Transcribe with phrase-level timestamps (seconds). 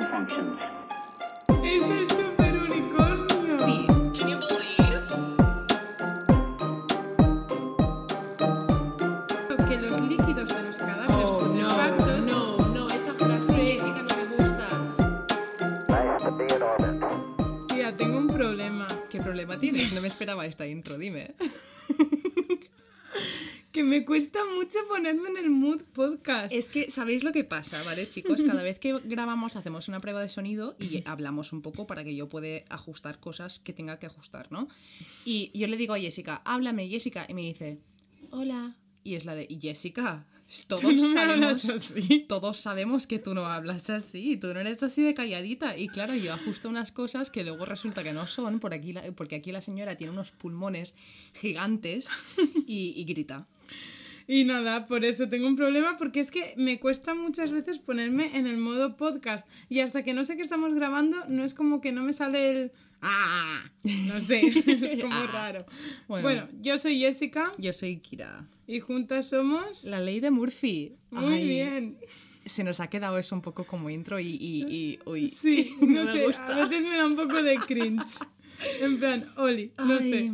[0.00, 0.58] critical vehicle functions.
[1.64, 3.66] Es el super unicornio.
[3.66, 3.86] Sí.
[4.18, 5.02] Can you believe?
[9.68, 14.16] Que los líquidos de los cadáveres Oh, putrefactos no, no, no, esa frase Jessica no
[14.16, 14.66] me gusta.
[17.68, 18.86] Tía, tengo un problema.
[19.10, 19.92] ¿Qué problema tienes?
[19.92, 21.34] No me esperaba esta intro, dime.
[23.90, 26.52] Me cuesta mucho ponerme en el mood podcast.
[26.54, 28.40] Es que, ¿sabéis lo que pasa, vale, chicos?
[28.42, 32.14] Cada vez que grabamos hacemos una prueba de sonido y hablamos un poco para que
[32.14, 34.68] yo pueda ajustar cosas que tenga que ajustar, ¿no?
[35.24, 37.80] Y yo le digo a Jessica, háblame, Jessica, y me dice,
[38.30, 38.76] hola.
[39.02, 40.24] Y es la de, "Y Jessica,
[40.68, 42.26] todos Tú no me sabemos, así.
[42.28, 45.76] todos sabemos que tú no hablas así, tú no eres así de calladita.
[45.78, 49.10] Y claro, yo ajusto unas cosas que luego resulta que no son, por aquí la-
[49.12, 50.94] porque aquí la señora tiene unos pulmones
[51.34, 52.06] gigantes
[52.66, 53.48] y, y grita.
[54.32, 58.36] Y nada, por eso tengo un problema porque es que me cuesta muchas veces ponerme
[58.38, 61.80] en el modo podcast y hasta que no sé que estamos grabando no es como
[61.80, 65.30] que no me sale el ah, no sé, es como Ah.
[65.32, 65.66] raro.
[66.06, 66.22] Bueno.
[66.22, 66.48] Bueno.
[66.60, 68.46] yo soy Jessica Yo soy Kira.
[68.68, 70.94] y juntas somos La ley de Murphy.
[71.10, 71.98] muy Ay, bien.
[72.46, 76.04] Se nos ha quedado eso un poco como intro y, y, y- uy, Sí, no,
[76.04, 76.46] no, sé, gusta.
[76.64, 78.18] a veces me da un poco de cringe.
[78.80, 80.10] En plan, Oli, no Ay.
[80.10, 80.32] sé.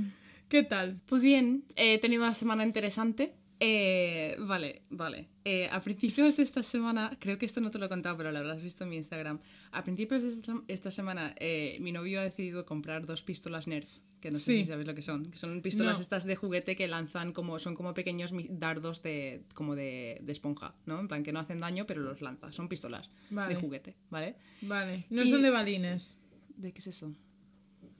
[0.50, 1.00] ¿Qué tal?
[1.06, 3.32] Pues bien, he tenido una semana interesante.
[3.60, 5.28] Eh, vale, vale.
[5.44, 8.30] Eh, a principios de esta semana, creo que esto no te lo he contado, pero
[8.32, 9.38] lo habrás visto en mi Instagram.
[9.72, 13.88] A principios de esta, esta semana, eh, mi novio ha decidido comprar dos pistolas Nerf,
[14.20, 14.60] que no sé Sí.
[14.62, 15.24] si sabes lo que son.
[15.30, 16.02] Que son pistolas No.
[16.02, 20.74] estas de juguete que lanzan como, son como pequeños dardos de, como de, de esponja,
[20.84, 21.00] ¿no?
[21.00, 22.52] En plan que no hacen daño, pero los lanza.
[22.52, 23.54] Son pistolas Vale.
[23.54, 24.36] de juguete, ¿vale?
[24.62, 26.20] Vale, no Y- son de balines.
[26.56, 27.14] ¿De qué es eso?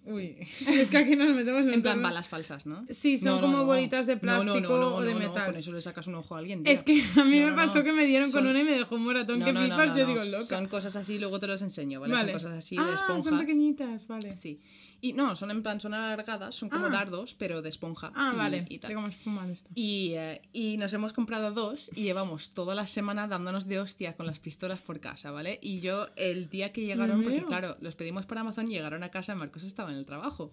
[0.07, 0.37] Uy,
[0.69, 2.85] es que aquí nos metemos en, En plan terreno- balas falsas, ¿no?
[2.89, 5.47] Sí, son como bolitas de plástico o de metal.
[5.47, 6.63] con eso le sacas un ojo a alguien.
[6.65, 9.03] Es que a mí me pasó que me dieron con una y me dejó un
[9.03, 10.47] moratón que flipas, yo digo loca.
[10.47, 12.15] Son cosas así, luego te los enseño, ¿vale?
[12.15, 12.33] Vale.
[12.33, 13.31] Son cosas así ah, de esponja.
[13.31, 14.37] son pequeñitas, vale.
[14.37, 14.61] Sí.
[15.01, 16.91] Y no, son en plan, son alargadas, son como Ah.
[16.91, 18.13] dardos, pero de esponja.
[18.15, 18.89] Ah, y- vale, y tal.
[18.89, 19.71] tengo más espuma esto.
[19.75, 24.17] Y, eh, y nos hemos comprado dos y llevamos toda la semana dándonos de hostia
[24.17, 25.59] con las pistolas por casa, ¿vale?
[25.63, 29.35] Y yo el día que llegaron, porque claro, los pedimos por Amazon, llegaron a casa,
[29.35, 30.53] Marcos estaba en el trabajo.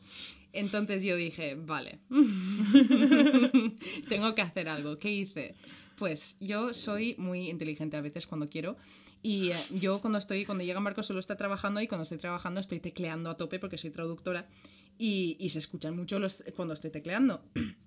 [0.52, 2.00] Entonces yo dije, vale,
[4.10, 4.98] tengo que hacer algo.
[5.00, 5.56] ¿Qué hice?
[5.98, 8.75] Pues yo soy muy inteligente a veces cuando quiero
[9.24, 12.60] y eh, yo cuando estoy, cuando llega Marcos solo está trabajando y cuando estoy trabajando
[12.60, 14.48] estoy tecleando a tope porque soy traductora
[14.98, 17.42] y, y se escuchan mucho los, cuando estoy tecleando.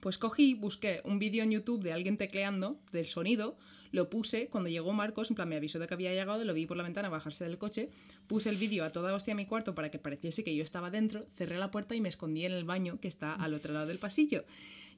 [0.00, 3.56] Pues cogí, busqué un vídeo en YouTube de alguien tecleando, del sonido,
[3.90, 6.66] lo puse, cuando llegó Marcos, en plan me avisó de que había llegado, lo vi
[6.66, 7.88] por la ventana bajarse del coche,
[8.26, 10.90] puse el vídeo a toda hostia a mi cuarto para que pareciese que yo estaba
[10.90, 13.86] dentro, cerré la puerta y me escondí en el baño que está al otro lado
[13.86, 14.44] del pasillo.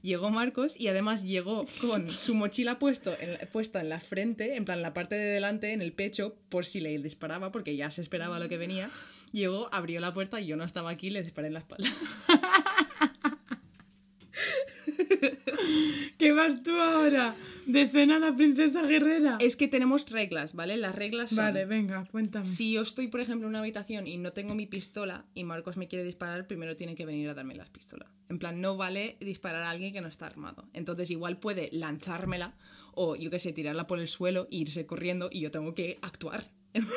[0.01, 4.63] Llegó Marcos y además llegó con su mochila puesto en puesta en la frente, en
[4.65, 8.01] plan la parte de delante, en el pecho, por si le disparaba, porque ya se
[8.01, 8.89] esperaba lo que venía.
[9.31, 11.89] Llegó, abrió la puerta y yo no estaba aquí, le disparé en la espalda.
[16.17, 17.35] ¿Qué vas tú ahora?
[17.67, 19.37] ¿De cena la princesa guerrera?
[19.41, 20.77] Es que tenemos reglas, ¿vale?
[20.77, 21.39] Las reglas son...
[21.39, 22.45] Vale, venga, cuéntame.
[22.45, 25.75] Si yo estoy, por ejemplo, en una habitación y no tengo mi pistola y Marcos
[25.75, 28.09] me quiere disparar, primero tiene que venir a darme la pistola.
[28.29, 30.69] En plan, no vale disparar a alguien que no está armado.
[30.71, 32.55] Entonces, igual puede lanzármela
[32.93, 35.99] o, yo qué sé, tirarla por el suelo e irse corriendo y yo tengo que
[36.01, 36.49] actuar.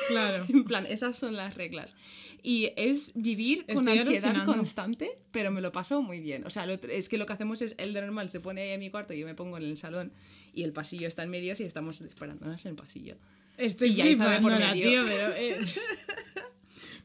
[0.08, 0.44] Claro.
[0.48, 1.96] En plan, esas son las reglas.
[2.42, 6.46] Y es vivir con Estoy ansiedad constante, pero me lo paso muy bien.
[6.46, 8.70] O sea, lo es que lo que hacemos es, el de normal se pone ahí
[8.70, 10.12] en mi cuarto y yo me pongo en el salón
[10.54, 13.16] y el pasillo está en medio y estamos disparándonos en el pasillo.
[13.56, 15.34] Estoy Y flipándola, tío, pero...
[15.34, 15.80] es-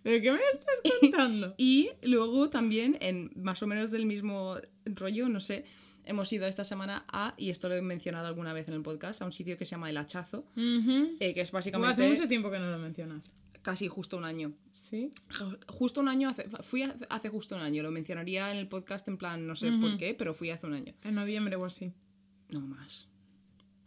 [0.03, 1.55] ¿Pero qué me estás contando?
[1.57, 4.55] Y luego también, en más o menos del mismo
[4.85, 5.65] rollo, no sé,
[6.03, 9.23] hemos ido esta semana a, y esto lo he mencionado alguna vez en el podcast,
[9.23, 12.51] a un sitio que se llama El Hachazo, eh, que es básicamente hace mucho tiempo
[12.51, 13.23] que no lo mencionas.
[13.63, 14.53] casi justo un año.
[14.73, 15.09] ¿Sí?
[15.31, 18.67] Ju- Justo un año, hace, fui hace, hace justo un año, lo mencionaría en el
[18.67, 20.93] podcast en plan, no sé por qué, pero fui hace un año.
[21.03, 21.91] En noviembre o así.
[22.51, 23.07] No más.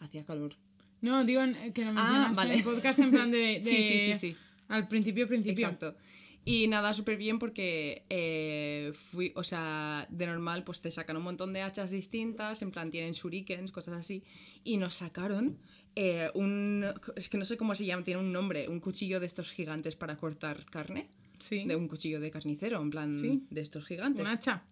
[0.01, 0.55] Hacía calor.
[1.01, 1.41] No, digo
[1.75, 2.53] que lo mencionaste vale.
[2.55, 3.39] en el podcast en plan de...
[3.61, 4.37] de- Sí, sí, sí, sí.
[4.69, 5.67] Al principio, principio.
[5.67, 5.97] Exacto.
[6.45, 11.23] Y nada, súper bien porque eh, fui, o sea, de normal pues te sacan un
[11.23, 14.23] montón de hachas distintas, en plan tienen shurikens, cosas así,
[14.65, 15.59] y nos sacaron
[15.95, 16.87] eh, un,
[17.17, 19.95] es que no sé cómo se llama, tiene un nombre, un cuchillo de estos gigantes
[19.97, 21.07] para cortar carne,
[21.39, 21.65] Sí.
[21.67, 23.45] de un cuchillo de carnicero, en plan Sí.
[23.51, 24.21] de estos gigantes.
[24.23, 24.65] Un hacha.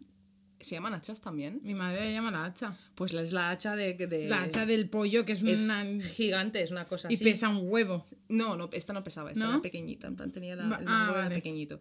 [0.67, 1.61] ¿Se llaman hachas también?
[1.63, 2.77] Mi madre le llama la hacha.
[2.97, 3.95] Pues es la hacha de...
[3.95, 5.85] de- La hacha del pollo, que es, es una...
[6.03, 7.23] gigante, es una cosa Y así.
[7.23, 8.05] pesa un huevo.
[8.29, 9.51] No, no, esta no pesaba, esta ¿No?
[9.53, 11.35] era pequeñita, en plan tenía la, el ah, vale.
[11.37, 11.81] pequeñito.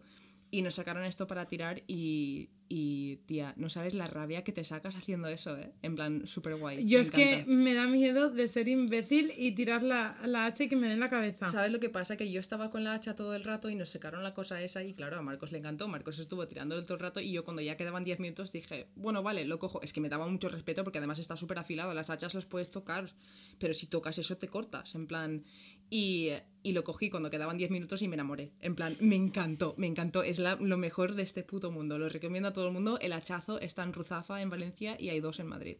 [0.50, 4.62] Y nos sacaron esto para tirar y, y, tía, no sabes la rabia que te
[4.64, 5.72] sacas haciendo eso, ¿eh?
[5.82, 6.86] En plan, súper guay.
[6.86, 10.64] Yo me es que me da miedo de ser imbécil y tirar la, la hacha
[10.64, 11.48] y que me den la cabeza.
[11.48, 12.16] ¿Sabes lo que pasa?
[12.16, 14.84] Que yo estaba con la hacha todo el rato y nos sacaron la cosa esa
[14.84, 15.88] y claro, a Marcos le encantó.
[15.88, 19.22] Marcos estuvo tirándolo todo el rato y yo cuando ya quedaban 10 minutos dije, bueno,
[19.22, 19.82] vale, lo cojo.
[19.82, 21.92] Es que me daba mucho respeto porque además está súper afilado.
[21.92, 23.12] Las hachas las puedes tocar,
[23.58, 25.44] pero si tocas eso te cortas, en plan...
[25.90, 26.30] Y,
[26.62, 28.52] y lo cogí cuando quedaban 10 minutos y me enamoré.
[28.60, 30.22] En plan, me encantó, me encantó.
[30.22, 31.98] Es la- lo mejor de este puto mundo.
[31.98, 32.98] Lo recomiendo a todo el mundo.
[33.00, 35.76] El hachazo está en Ruzafa, en Valencia, y hay dos en Madrid.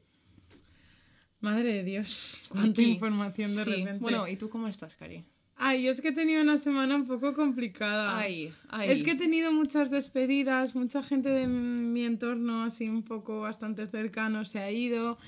[1.41, 2.91] Madre de Dios, cuánta Aquí.
[2.93, 3.71] información de Sí.
[3.71, 3.99] repente.
[4.01, 5.25] Bueno, ¿y tú cómo estás, Cari?
[5.59, 8.19] Ay, yo es que he tenido una semana un poco complicada.
[8.19, 8.91] Ay, ay.
[8.91, 13.87] Es que he tenido muchas despedidas, mucha gente de mi entorno, así un poco bastante
[13.87, 15.19] cercano, se ha ido.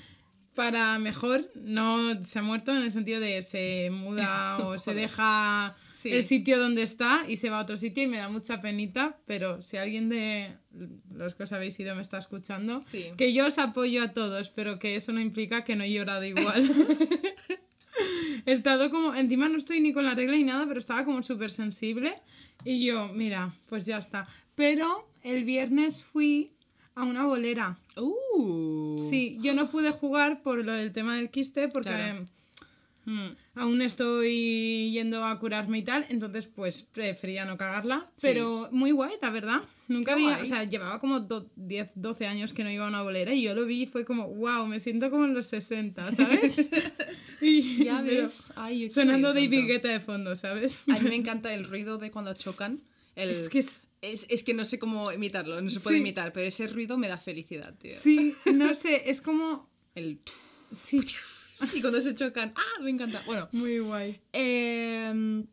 [0.59, 5.73] Para mejor, no se ha muerto en el sentido de se muda o se deja
[5.97, 6.11] Sí.
[6.11, 9.17] el sitio donde está y se va a otro sitio y me da mucha penita,
[9.25, 10.57] pero si alguien de
[11.13, 13.05] los que os habéis ido me está escuchando, Sí.
[13.17, 16.25] que yo os apoyo a todos, pero que eso no implica que no he llorado
[16.25, 16.69] igual.
[18.45, 21.21] He estado como, encima no estoy ni con la regla ni nada, pero estaba como
[21.23, 22.15] súper sensible.
[22.65, 24.27] Y yo, mira, pues ya está.
[24.55, 26.51] Pero el viernes fui
[26.95, 27.77] a una bolera.
[28.01, 29.07] Uh.
[29.09, 32.27] Sí, yo no pude jugar por lo del tema del quiste porque Claro.
[33.05, 38.09] mm, aún estoy yendo a curarme y tal, entonces pues prefería no cagarla.
[38.21, 39.61] Pero muy guay, la verdad.
[39.87, 40.43] Nunca Qué había, guay.
[40.43, 43.41] o sea, llevaba como do- 10, 12 años que no iba a una bolera y
[43.41, 46.69] yo lo vi y fue como, wow, me siento como en los 60, ¿sabes?
[47.41, 48.53] y, Ya ves.
[48.55, 49.67] Ay, yo quiero sonando David pronto.
[49.67, 50.81] Guetta de fondo, ¿sabes?
[50.87, 52.81] A mí me encanta el ruido de cuando chocan.
[53.15, 56.01] El- Es que es- es, es que no sé cómo imitarlo, no se puede Sí.
[56.01, 57.91] imitar, pero ese ruido me da felicidad, tío.
[57.99, 59.69] Sí, no sé, es como...
[59.95, 60.19] El
[60.71, 61.01] Sí,
[61.73, 62.81] y cuando se chocan, ¡ah!
[62.81, 63.21] Me encanta.
[63.25, 64.19] Bueno, muy guay.
[64.33, 65.43] eh,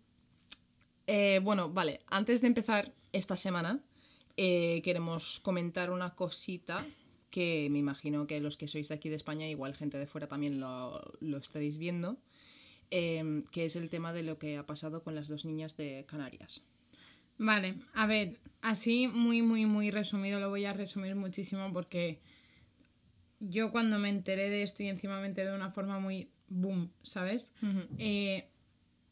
[1.06, 2.00] eh, bueno, vale.
[2.08, 3.80] Antes de empezar esta semana,
[4.36, 6.86] eh, queremos comentar una cosita
[7.30, 10.26] que me imagino que los que sois de aquí de España, igual gente de fuera
[10.26, 12.18] también lo, lo estaréis viendo,
[12.90, 16.04] eh, que es el tema de lo que ha pasado con las dos niñas de
[16.08, 16.62] Canarias.
[17.38, 22.20] Vale, a ver, así muy, muy, muy resumido, lo voy a resumir muchísimo porque
[23.40, 26.90] yo cuando me enteré de esto y encima me enteré de una forma muy boom,
[27.02, 27.52] ¿sabes?
[27.98, 28.48] Eh,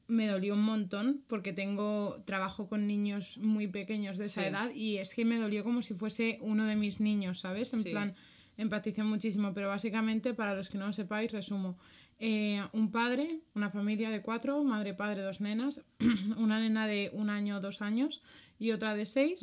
[0.07, 4.49] me dolió un montón porque tengo trabajo con niños muy pequeños de esa Sí.
[4.49, 7.73] edad y es que me dolió como si fuese uno de mis niños, ¿sabes?
[7.75, 7.91] En Sí.
[7.91, 8.15] plan,
[8.57, 11.77] empaticé muchísimo, pero básicamente, para los que no lo sepáis, resumo.
[12.21, 15.83] Eh, un padre, una familia de cuatro, madre, padre, dos nenas,
[16.37, 18.23] una nena de un año, dos años
[18.59, 19.41] y otra de seis.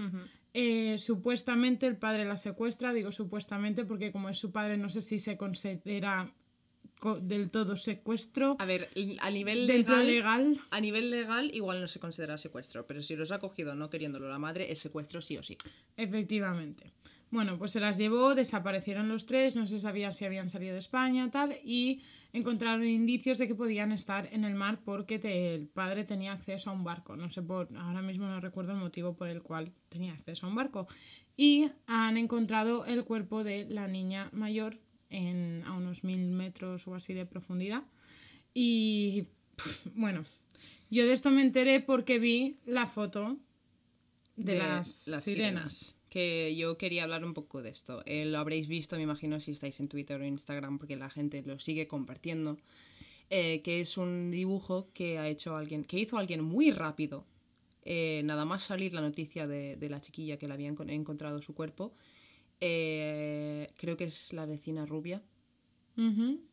[0.53, 5.01] Eh, supuestamente el padre la secuestra, digo supuestamente porque como es su padre no sé
[5.01, 6.29] si se considera
[6.99, 8.57] co- del todo secuestro.
[8.59, 8.89] A ver,
[9.19, 13.31] a nivel legal, legal, A nivel legal, igual no se considera secuestro, pero si los
[13.31, 15.57] ha cogido no queriéndolo la madre, es secuestro sí o sí.
[15.95, 16.91] Efectivamente.
[17.29, 20.79] Bueno, pues se las llevó, desaparecieron los tres, no se sabía si habían salido de
[20.79, 22.01] España, tal, y
[22.33, 26.69] encontraron indicios de que podían estar en el mar porque te- el padre tenía acceso
[26.69, 27.15] a un barco.
[27.15, 30.49] No sé por, ahora mismo no recuerdo el motivo por el cual tenía acceso a
[30.49, 30.87] un barco.
[31.35, 34.79] Y han encontrado el cuerpo de la niña mayor
[35.09, 37.83] en, a unos mil metros o así de profundidad.
[38.53, 39.27] Y
[39.95, 40.25] bueno,
[40.89, 43.37] yo de esto me enteré porque vi la foto
[44.35, 44.87] de, las,
[45.23, 45.97] sirenas.
[46.11, 48.03] Que yo quería hablar un poco de esto.
[48.05, 51.41] Eh, lo habréis visto, me imagino, si estáis en Twitter o Instagram, porque la gente
[51.45, 52.57] lo sigue compartiendo.
[53.33, 57.25] eh, que es un dibujo que ha hecho alguien, que hizo alguien muy rápido.
[57.85, 61.41] eh, nada más salir la noticia de, de la chiquilla que le habían con- encontrado
[61.41, 61.93] su cuerpo.
[62.59, 65.21] eh, creo que es la vecina rubia.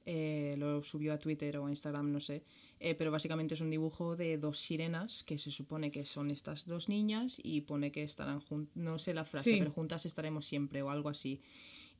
[0.06, 2.42] Eh, lo subió a Twitter o a Instagram, no sé.
[2.80, 6.64] Eh, pero básicamente es un dibujo de dos sirenas que se supone que son estas
[6.66, 9.56] dos niñas y pone que estarán juntas, no sé la frase, Sí.
[9.58, 11.40] pero juntas estaremos siempre o algo así.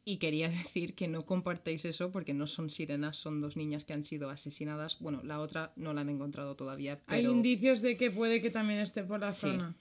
[0.05, 3.93] Y quería decir que no compartéis eso porque no son sirenas, son dos niñas que
[3.93, 5.01] han sido asesinadas.
[5.01, 8.79] Bueno, la otra no la han encontrado todavía, Hay indicios de que puede que también
[8.79, 9.41] esté por la Sí.
[9.49, 9.75] zona.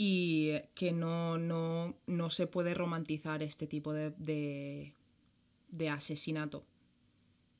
[0.00, 4.94] y que no, no, no se puede romantizar este tipo de, de,
[5.70, 6.64] de asesinato,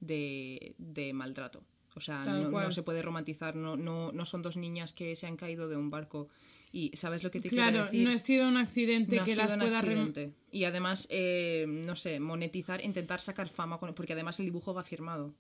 [0.01, 1.63] de, de maltrato.
[1.99, 5.37] O sea, no, se puede romantizar, no, no, no son dos niñas que se han
[5.37, 6.29] caído de un barco.
[6.73, 8.05] Y ¿sabes lo que te quiero Claro, decir?
[8.07, 10.33] no ha sido un accidente No que las pueda accidente.
[10.53, 14.83] Y además, eh, no sé, monetizar, intentar sacar fama, con, porque además el dibujo va
[14.85, 15.35] firmado.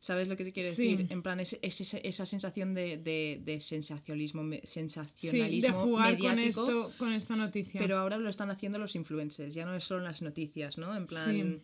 [0.00, 0.94] ¿Sabes lo que te quiero Sí.
[0.94, 1.06] decir?
[1.10, 5.80] En plan, es, es ese- esa sensación de, de, de sensacionalismo, me- Sí, de sensacionalismo
[5.82, 7.80] jugar con esto, con esta noticia.
[7.80, 10.94] Pero ahora lo están haciendo los influencers, ya no es solo en las noticias, ¿no?
[10.94, 11.60] En plan.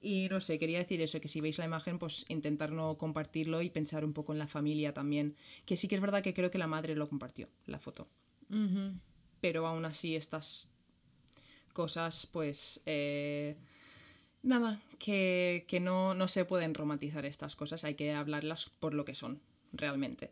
[0.00, 3.62] Y no sé, quería decir eso, que si veis la imagen, pues intentar no compartirlo
[3.62, 5.34] y pensar un poco en la familia también.
[5.66, 8.08] Que sí que es verdad que creo que la madre lo compartió, la foto.
[9.40, 10.70] Pero aún así estas
[11.72, 12.80] cosas, pues...
[12.86, 13.56] eh,
[14.42, 19.04] nada, que, que no, no se pueden romantizar estas cosas, hay que hablarlas por lo
[19.04, 19.40] que son,
[19.72, 20.30] realmente.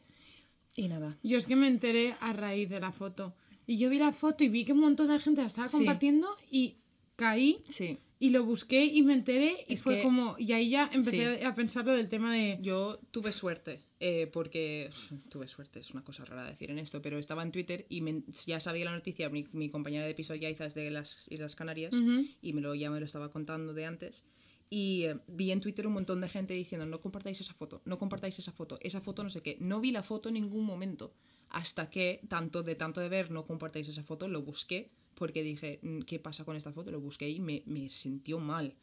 [0.77, 1.17] Y nada.
[1.23, 3.35] Yo es que me enteré a raíz de la foto.
[3.67, 5.79] Y yo vi la foto y vi que un montón de gente la estaba Sí.
[5.79, 6.77] compartiendo y
[7.17, 10.37] caí Sí, y lo busqué y me enteré y Es fue que- como...
[10.39, 11.45] Y ahí ya empecé Sí.
[11.45, 12.59] a pensar lo del tema de...
[12.63, 14.91] Yo tuve suerte, eh, porque
[15.31, 18.23] tuve suerte, es una cosa rara decir en esto, pero estaba en Twitter y me-
[18.47, 21.93] ya sabía la noticia, mi, mi compañera de piso Yaiza es de las Islas Canarias
[22.41, 24.25] y me lo, ya me lo estaba contando de antes.
[24.71, 27.99] Y eh, vi en Twitter un montón de gente diciendo, no compartáis esa foto, no
[27.99, 29.57] compartáis esa foto, esa foto no sé qué.
[29.61, 31.13] No vi la foto en ningún momento,
[31.51, 35.81] hasta que, tanto de tanto de ver, no compartáis esa foto, lo busqué, porque dije,
[35.83, 36.93] "Mm, ¿qué pasa con esta foto?
[36.93, 38.75] Lo busqué y me, me sintió mal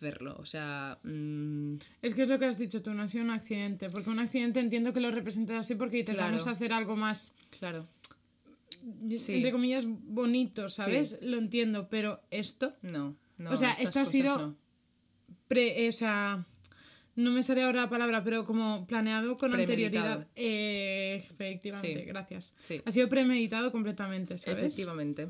[0.00, 0.36] verlo.
[0.38, 3.30] O sea, mm, Es que es lo que has dicho tú, no ha sido un
[3.30, 3.90] accidente.
[3.90, 6.20] Porque un accidente entiendo que lo representas así porque Claro.
[6.22, 7.84] vamos a hacer algo más, claro.
[9.10, 9.34] Sí.
[9.34, 11.18] entre comillas, bonito, ¿sabes?
[11.22, 12.74] Lo entiendo, pero esto...
[12.82, 13.50] No, no.
[13.50, 14.56] O sea, esto ha sido- no.
[15.48, 16.46] Pre, o sea,
[17.16, 20.28] no me sale ahora la palabra, pero como planeado con anterioridad.
[20.36, 22.06] Eh, efectivamente, Sí.
[22.06, 22.54] gracias.
[22.84, 24.58] Ha sido premeditado completamente, ¿sabes?
[24.64, 25.28] Efectivamente.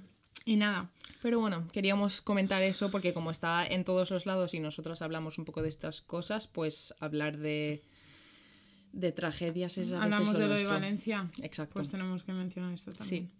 [0.48, 0.88] Y nada,
[1.20, 5.36] Pero bueno, queríamos comentar eso porque como está en todos los lados y nosotros hablamos
[5.36, 7.82] un poco de estas cosas, pues hablar de,
[8.92, 10.64] de tragedias es a veces hablamos de lo de.
[10.64, 11.30] Valencia.
[11.42, 11.74] Exacto.
[11.74, 12.96] Pues tenemos que mencionar esto Sí.
[12.98, 13.30] también.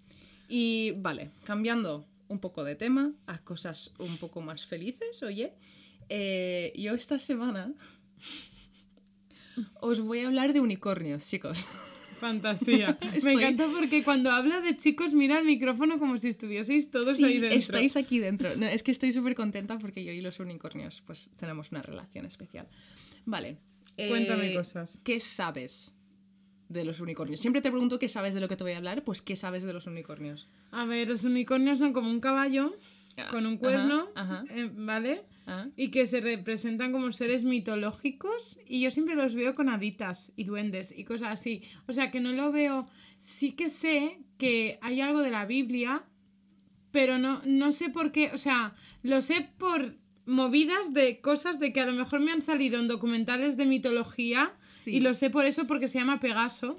[0.51, 5.55] Y vale, cambiando un poco de tema a cosas un poco más felices, oye,
[6.11, 7.73] eh, yo esta semana
[9.81, 11.65] os voy a hablar de unicornios, chicos.
[12.19, 12.99] Fantasía.
[13.15, 17.17] Estoy- Me encanta porque cuando habla de chicos mira el micrófono como si estuvieseis todos
[17.17, 17.59] Sí, ahí dentro.
[17.59, 18.55] estáis aquí dentro.
[18.57, 22.27] No, es que estoy súper contenta porque yo y los unicornios pues tenemos una relación
[22.27, 22.67] especial.
[23.25, 23.59] Vale.
[23.97, 24.99] eh, Cuéntame cosas.
[25.05, 25.95] ¿Qué sabes
[26.69, 27.41] de los unicornios?
[27.41, 29.63] Siempre te pregunto qué sabes de lo que te voy a hablar, pues ¿qué sabes
[29.63, 30.49] de los unicornios?
[30.71, 32.77] A ver, los unicornios son como un caballo
[33.17, 34.55] Ah, con un cuerno, ajá, ajá.
[34.55, 35.23] eh, ¿vale?
[35.51, 40.33] Ah, Y que se representan como seres mitológicos y yo siempre los veo con haditas
[40.37, 41.63] y duendes y cosas así.
[41.87, 42.87] O sea que no lo veo.
[43.19, 46.05] Sí que sé que hay algo de la Biblia,
[46.91, 48.31] pero no, no sé por qué.
[48.35, 52.43] O sea, lo sé por movidas de cosas de que a lo mejor me han
[52.43, 54.97] salido en documentales de mitología Sí.
[54.97, 56.77] y lo sé por eso porque se llama Pegaso.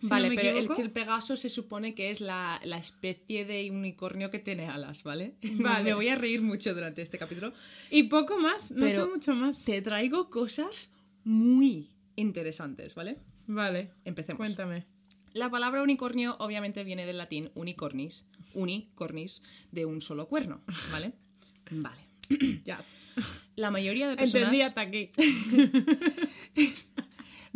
[0.00, 0.76] Si vale, no pero el, equivoco.
[0.76, 5.02] que el Pegaso se supone que es la, la especie de unicornio que tiene alas,
[5.02, 5.34] ¿vale?
[5.58, 5.84] Vale.
[5.84, 7.52] Me voy a reír mucho durante este capítulo.
[7.90, 9.64] Y poco más, no Pero sé mucho más.
[9.64, 10.92] Te traigo cosas
[11.24, 13.18] muy interesantes, ¿vale?
[13.46, 14.38] Vale, Empecemos.
[14.38, 14.84] cuéntame.
[15.32, 18.24] La palabra unicornio obviamente viene del latín unicornis,
[18.54, 20.62] unicornis, de un solo cuerno,
[20.92, 21.12] ¿vale?
[21.70, 22.06] Vale.
[22.64, 22.82] Ya.
[23.56, 24.52] La mayoría de personas...
[24.52, 25.10] Entendí hasta aquí.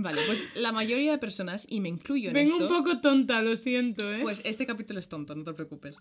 [0.03, 2.69] Vale, pues la mayoría de personas, y me incluyo en Vengo esto...
[2.69, 4.21] un poco tonta, lo siento, ¿eh?
[4.23, 5.97] Pues este capítulo es tonto, no te preocupes.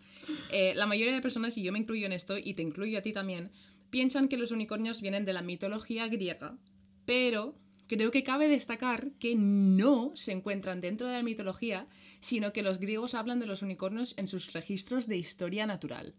[0.52, 3.02] Eh, la mayoría de personas, y yo me incluyo en esto, y te incluyo a
[3.02, 3.52] ti también,
[3.90, 6.58] piensan que los unicornios vienen de la mitología griega,
[7.06, 7.56] pero
[7.88, 11.88] creo que cabe destacar que no se encuentran dentro de la mitología,
[12.22, 16.14] sino que los griegos hablan de los unicornios en sus registros de historia natural.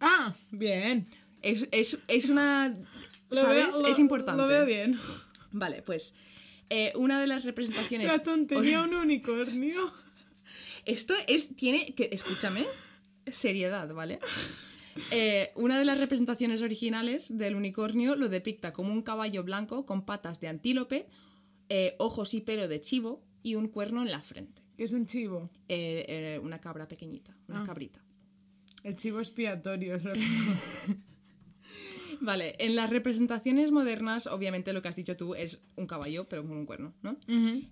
[0.00, 1.06] Ah, bien.
[1.42, 2.74] Es, es- es una...
[3.30, 3.66] Lo ¿Sabes?
[3.68, 4.42] veo- lo- es importante.
[4.42, 4.98] Lo veo bien.
[5.52, 6.14] Vale, pues
[6.70, 8.10] eh, una de las representaciones...
[8.10, 9.92] La tontería un unicornio.
[10.86, 12.66] Esto es, tiene que, escúchame,
[13.26, 14.18] seriedad, ¿vale?
[15.12, 20.04] Eh, una de las representaciones originales del unicornio lo depicta como un caballo blanco con
[20.04, 21.06] patas de antílope,
[21.68, 24.62] eh, ojos y pelo de chivo y un cuerno en la frente.
[24.76, 25.48] Que es un chivo.
[25.68, 27.66] Eh, una cabra pequeñita, una Ah.
[27.66, 28.02] cabrita.
[28.82, 30.20] El chivo expiatorio es lo que...
[32.20, 36.42] Vale, en las representaciones modernas, obviamente lo que has dicho tú es un caballo, pero
[36.46, 37.16] con un cuerno, ¿no?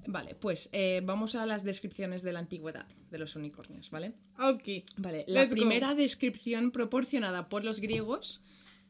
[0.06, 4.14] Vale, pues eh, vamos a las descripciones de la antigüedad de los unicornios, ¿vale?
[4.38, 4.84] Ok.
[4.96, 5.56] Vale, la Let's go.
[5.56, 8.42] primera descripción proporcionada por los griegos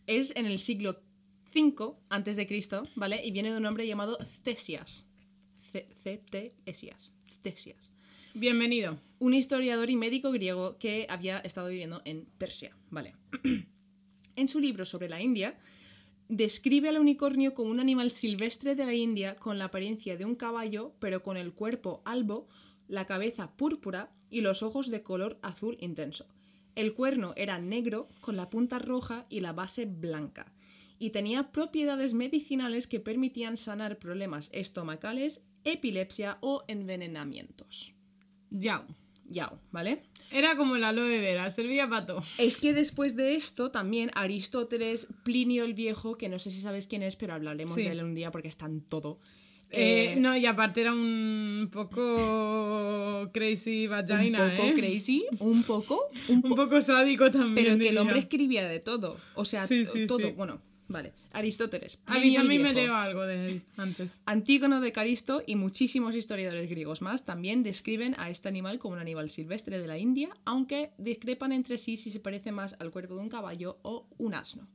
[0.06, 1.00] es en el siglo
[1.54, 3.20] V antes de Cristo, ¿vale?
[3.24, 5.06] Y viene de un hombre llamado Ctesias.
[5.58, 7.12] C-T-Esias.
[7.26, 7.92] Ctesias.
[8.34, 8.98] Bienvenido.
[9.18, 13.16] Un historiador y médico griego que había estado viviendo en Persia, ¿vale?
[14.38, 15.58] en su libro sobre la India,
[16.28, 20.36] describe al unicornio como un animal silvestre de la India con la apariencia de un
[20.36, 22.48] caballo, pero con el cuerpo albo,
[22.86, 26.26] la cabeza púrpura y los ojos de color azul intenso.
[26.74, 30.52] El cuerno era negro con la punta roja y la base blanca,
[30.98, 37.94] y tenía propiedades medicinales que permitían sanar problemas estomacales, epilepsia o envenenamientos.
[38.50, 38.86] Ya.
[39.30, 40.04] Yao, ¿vale?
[40.30, 42.22] Era como el aloe vera, servía pato.
[42.38, 46.86] Es que después de esto también Aristóteles, Plinio el Viejo, que no sé si sabes
[46.86, 47.82] quién es, pero hablaremos Sí.
[47.82, 49.18] de él un día porque está en todo.
[49.70, 54.74] Eh, Eh, no, y aparte era un poco crazy un vagina, poco ¿eh?
[54.74, 57.66] crazy, un poco, un Un po- poco sádico también.
[57.66, 59.16] pero que el hombre escribía de todo.
[59.34, 60.32] O sea, Sí, to- sí, todo.
[60.34, 61.12] Bueno, vale.
[61.32, 61.98] Aristóteles.
[61.98, 64.20] Plinio el Avísame y me leo algo de él antes.
[64.26, 69.00] Antígono de Caristo y muchísimos historiadores griegos más también describen a este animal como un
[69.00, 73.14] animal silvestre de la India, aunque discrepan entre sí si se parece más al cuerpo
[73.14, 74.66] de un caballo o un asno.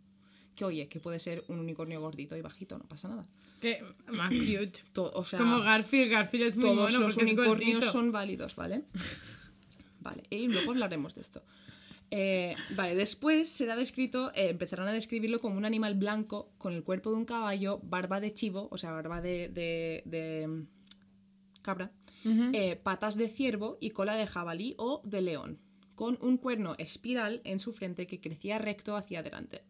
[0.55, 3.23] Que oye, que puede ser un unicornio gordito y bajito, no pasa nada.
[3.59, 4.81] Que más cute.
[4.95, 8.83] O sea, Como Garfield, Garfield es muy todos bueno los porque unicornios son válidos, ¿vale?
[10.03, 11.41] Vale, y luego hablaremos de esto.
[12.11, 16.83] Eh, vale, después será descrito, eh, empezarán a describirlo como un animal blanco con el
[16.83, 20.67] cuerpo de un caballo, barba de chivo, o sea, barba de, de- de, mm,
[21.63, 21.91] cabra,
[22.53, 25.59] eh, patas de ciervo y cola de jabalí o de león,
[25.95, 29.63] con un cuerno espiral en su frente que crecía recto hacia adelante.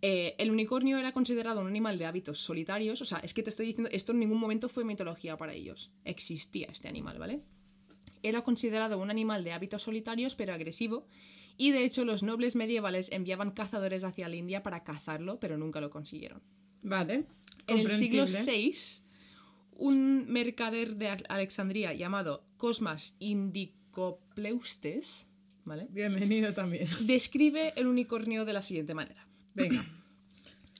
[0.00, 3.50] Eh, el unicornio era considerado un animal de hábitos solitarios, o sea, es que te
[3.50, 7.40] estoy diciendo, esto en ningún momento fue mitología para ellos, existía este animal, ¿vale?
[8.22, 11.06] Era considerado un animal de hábitos solitarios pero agresivo
[11.58, 15.80] y de hecho los nobles medievales enviaban cazadores hacia la India para cazarlo, pero nunca
[15.82, 16.40] lo consiguieron.
[16.82, 17.26] Vale.
[17.66, 18.24] En el siglo.
[18.24, 18.74] VI,
[19.72, 25.28] un mercader de Al- Alejandría llamado Cosmas Indicopleustes,
[25.64, 25.86] ¿vale?
[25.90, 26.88] Bienvenido también.
[27.06, 29.26] describe el unicornio de la siguiente manera.
[29.54, 29.84] Venga.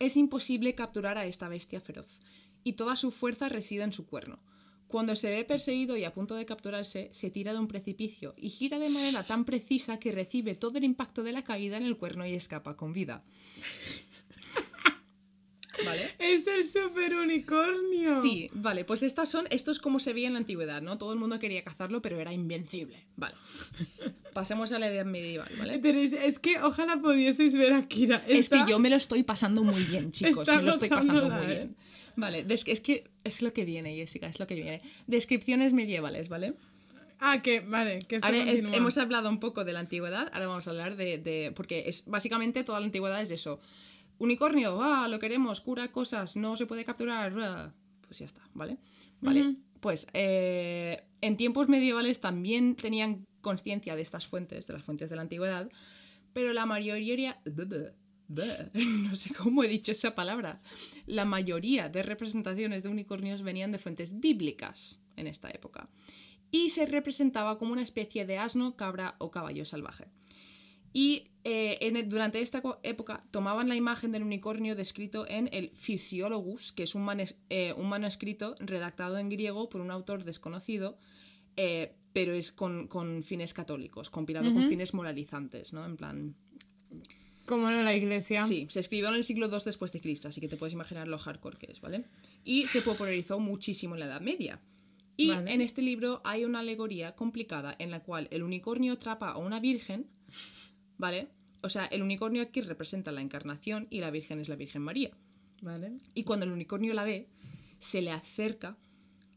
[0.00, 2.20] Es imposible capturar a esta bestia feroz,
[2.62, 4.38] y toda su fuerza reside en su cuerno.
[4.88, 8.48] Cuando se ve perseguido y a punto de capturarse, se tira de un precipicio y
[8.48, 11.98] gira de manera tan precisa que recibe todo el impacto de la caída en el
[11.98, 13.22] cuerno y escapa con vida.
[15.84, 16.14] ¿Vale?
[16.18, 18.22] Es el super unicornio.
[18.22, 20.98] Sí, vale, pues estas son, esto es como se veía en la antigüedad, ¿no?
[20.98, 23.06] Todo el mundo quería cazarlo, pero era invencible.
[23.14, 23.36] Vale.
[24.32, 25.80] Pasemos a la edad medieval, ¿vale?
[26.24, 28.24] Es que ojalá pudieseis ver a Kira.
[28.26, 30.48] Es que yo me lo estoy pasando muy bien, chicos.
[30.48, 31.46] Está Me lo estoy pasando muy ¿eh?
[31.46, 31.76] bien.
[32.18, 34.80] Vale, es que es lo que viene, Jessica, es lo que viene.
[35.06, 36.54] Descripciones medievales, ¿vale?
[37.20, 40.66] Ah, que, vale, que Ahora es- hemos hablado un poco de la antigüedad, ahora vamos
[40.66, 43.60] a hablar de, de- Porque es básicamente toda la antigüedad es eso.
[44.18, 47.32] Unicornio, ah, lo queremos, cura cosas, no se puede capturar.
[47.40, 47.72] ah.
[48.06, 48.78] Pues ya está, ¿vale?
[49.20, 49.56] Vale.
[49.80, 55.14] Pues eh, en tiempos medievales también tenían conciencia de estas fuentes, de las fuentes de
[55.16, 55.70] la antigüedad,
[56.32, 57.38] pero la mayoría.
[58.74, 60.60] No sé cómo he dicho esa palabra.
[61.06, 65.88] La mayoría de representaciones de unicornios venían de fuentes bíblicas en esta época
[66.50, 70.06] y se representaba como una especie de asno, cabra o caballo salvaje.
[70.92, 75.70] Y eh, en el- durante esta época tomaban la imagen del unicornio descrito en el
[75.74, 80.98] Physiologus, que es un, manes- eh, un manuscrito redactado en griego por un autor desconocido,
[81.56, 85.84] eh, pero es con, con fines católicos, compilado con fines moralizantes, ¿no?
[85.84, 86.34] En plan,
[87.48, 88.44] Como en la iglesia.
[88.44, 91.08] Sí, se escribió en el siglo II después de Cristo, así que te puedes imaginar
[91.08, 92.04] lo hardcore que es, ¿vale?
[92.44, 94.60] Y se popularizó muchísimo en la Edad Media.
[95.16, 95.52] Y Vale.
[95.52, 99.60] en este libro hay una alegoría complicada en la cual el unicornio atrapa a una
[99.60, 100.06] virgen,
[100.98, 101.28] ¿vale?
[101.62, 105.10] O sea, el unicornio aquí representa la encarnación y la virgen es la Virgen María.
[105.62, 105.92] Vale.
[106.14, 107.28] Y cuando el unicornio la ve,
[107.78, 108.76] se le acerca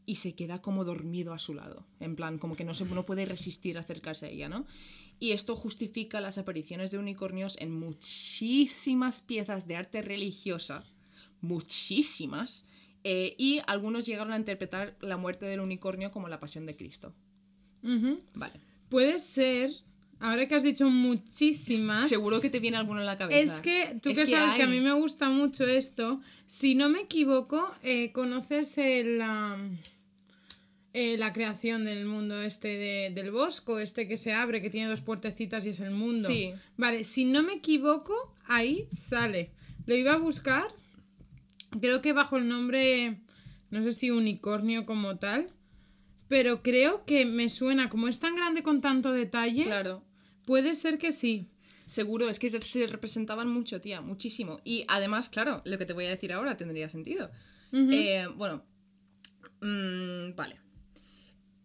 [0.06, 1.86] y se queda como dormido a su lado.
[1.98, 4.66] En plan, como que no, se, no puede resistir a acercarse a ella, ¿no?
[5.22, 10.82] Y esto justifica las apariciones de unicornios en muchísimas piezas de arte religiosa.
[11.40, 12.66] Muchísimas.
[13.04, 17.14] eh, y algunos llegaron a interpretar la muerte del unicornio como la pasión de Cristo.
[18.34, 18.60] Vale.
[18.88, 19.70] Puede ser,
[20.18, 23.54] ahora que has dicho muchísimas, Seguro que te viene alguno en la cabeza.
[23.56, 26.88] es que tú Es que sabes que a mí me gusta mucho esto, si no
[26.88, 29.20] me equivoco, eh, conoces el,
[30.94, 34.88] eh, la creación del mundo este de- del bosco, este que se abre, que tiene
[34.88, 36.28] dos puertecitas y es el mundo.
[36.28, 36.52] Sí.
[36.76, 39.50] Vale, si no me equivoco, ahí sale.
[39.86, 40.66] Lo iba a buscar,
[41.80, 43.20] creo que bajo el nombre,
[43.70, 45.48] no sé si unicornio como tal,
[46.28, 50.04] pero creo que me suena, como es tan grande con tanto detalle, Claro.
[50.44, 51.48] puede ser que sí.
[51.86, 54.60] Seguro, es que se, se representaban mucho, tía, muchísimo.
[54.64, 57.30] Y además, claro, lo que te voy a decir ahora tendría sentido.
[57.72, 58.62] Eh, bueno,
[59.60, 60.60] mm, vale.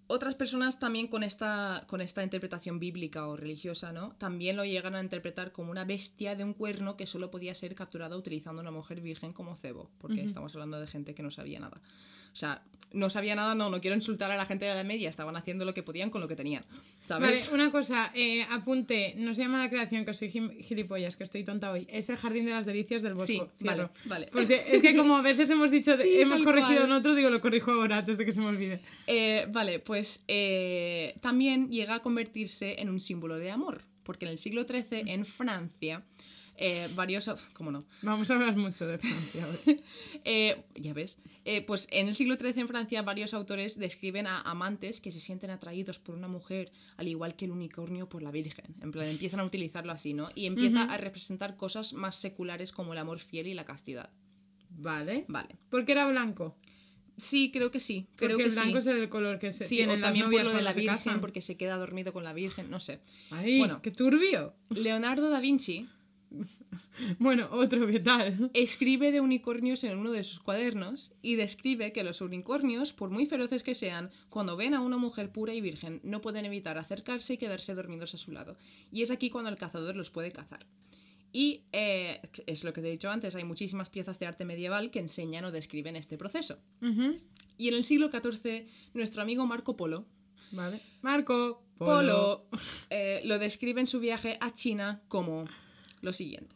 [0.09, 4.15] Otras personas también con esta, con esta interpretación bíblica o religiosa, ¿no?
[4.17, 7.75] También lo llegan a interpretar como una bestia de un cuerno que solo podía ser
[7.75, 11.59] capturada utilizando una mujer virgen como cebo, porque estamos hablando de gente que no sabía
[11.59, 11.81] nada.
[12.37, 12.61] O sea,
[12.93, 15.65] no sabía nada, no, no quiero insultar a la gente de la media, estaban haciendo
[15.65, 16.61] lo que podían con lo que tenían.
[17.09, 17.49] Vale, ¿Sabes?
[17.51, 21.71] una cosa, eh, apunte, no se llama la creación, que soy gilipollas, que estoy tonta
[21.71, 21.87] hoy.
[21.89, 23.25] Es el jardín de las delicias del bosco.
[23.25, 23.91] Sí, vale, Cierro.
[24.05, 24.29] vale.
[24.31, 27.41] Pues es que como a veces hemos dicho, Sí, hemos corregido en otro, digo, lo
[27.41, 28.81] corrijo ahora antes de que se me olvide.
[29.07, 34.31] Eh, vale, pues eh, también llega a convertirse en un símbolo de amor, porque en
[34.31, 36.03] el siglo XIII, en Francia,
[36.57, 37.29] eh, varios...
[37.53, 37.85] ¿Cómo no?
[38.01, 39.47] Vamos a hablar mucho de Francia.
[40.29, 41.19] Eh, ya ves.
[41.45, 45.21] Eh, pues en el siglo XIII en Francia varios autores describen a amantes que se
[45.21, 48.75] sienten atraídos por una mujer al igual que el unicornio por la Virgen.
[48.81, 50.29] En plan, empiezan a utilizarlo así, ¿no?
[50.35, 54.09] Y empieza a representar cosas más seculares como el amor fiel y la castidad.
[54.69, 55.23] Vale.
[55.29, 55.55] Vale.
[55.69, 56.57] Porque era blanco.
[57.15, 58.07] Sí, creo que sí.
[58.15, 58.89] Creo Porque que el blanco sí.
[58.89, 60.73] es el color que se Sí, tienen o las también por novias lo de la
[60.73, 61.21] Virgen, casan.
[61.21, 62.99] porque se queda dormido con la Virgen, no sé.
[63.31, 63.81] Ay, Bueno.
[63.81, 64.53] qué turbio.
[64.69, 65.87] Leonardo da Vinci
[67.19, 68.49] Bueno, otro, ¿qué tal?
[68.53, 73.25] escribe de unicornios en uno de sus cuadernos y describe que los unicornios, por muy
[73.25, 77.35] feroces que sean, cuando ven a una mujer pura y virgen, no pueden evitar acercarse
[77.35, 78.57] y quedarse dormidos a su lado.
[78.91, 80.65] Y es aquí cuando el cazador los puede cazar.
[81.31, 84.89] Y eh, es lo que te he dicho antes, hay muchísimas piezas de arte medieval
[84.89, 86.57] que enseñan o describen este proceso.
[87.57, 90.05] Y en el siglo XIV, nuestro amigo Marco Polo,
[90.51, 90.81] Vale.
[91.01, 91.63] Marco.
[91.77, 92.47] Polo,
[92.89, 95.45] eh, lo describe en su viaje a China como
[96.01, 96.55] lo siguiente.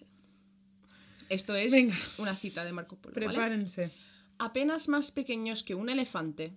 [1.30, 1.96] Esto es Venga.
[2.18, 3.14] una cita de Marco Polo.
[3.16, 3.28] ¿vale?
[3.28, 3.92] Prepárense.
[4.38, 6.52] apenas más pequeños que un elefante,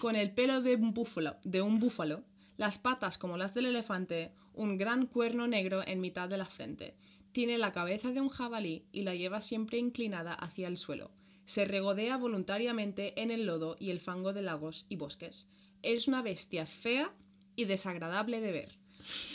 [0.00, 2.24] con el pelo de un búfalo, de un búfalo,
[2.56, 6.94] las patas como las del elefante, un gran cuerno negro en mitad de la frente.
[7.32, 11.12] Tiene la cabeza de un jabalí y la lleva siempre inclinada hacia el suelo.
[11.46, 15.48] Se regodea voluntariamente en el lodo y el fango de lagos y bosques.
[15.82, 17.14] Es una bestia fea
[17.56, 18.79] y desagradable de ver.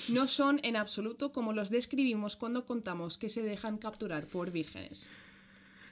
[0.10, 5.08] No son en absoluto como los describimos cuando contamos que se dejan capturar por vírgenes.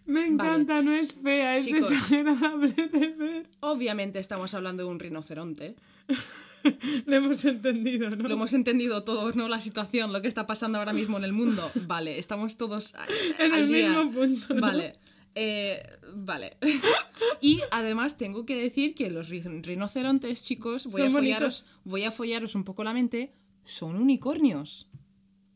[0.05, 1.89] Me encanta, no es fea, es Chicos.
[1.89, 3.49] desagradable de ver.
[3.61, 5.75] Obviamente estamos hablando de un rinoceronte.
[7.05, 8.27] Lo hemos entendido, ¿no?
[8.27, 9.47] Lo hemos entendido todos, ¿no?
[9.49, 11.69] La situación, lo que está pasando ahora mismo en el mundo.
[11.87, 13.05] Vale, estamos todos a-
[13.39, 13.89] En al el día.
[13.89, 14.61] mismo punto, ¿no?
[14.61, 14.93] Vale.
[15.35, 15.83] eh,
[16.13, 16.57] vale.
[17.41, 21.79] Y además tengo que decir que los ri- rinocerontes, chicos, voy Son a, follaros, bonitos.
[21.85, 23.33] voy a follaros un poco la mente,
[23.65, 24.89] son unicornios.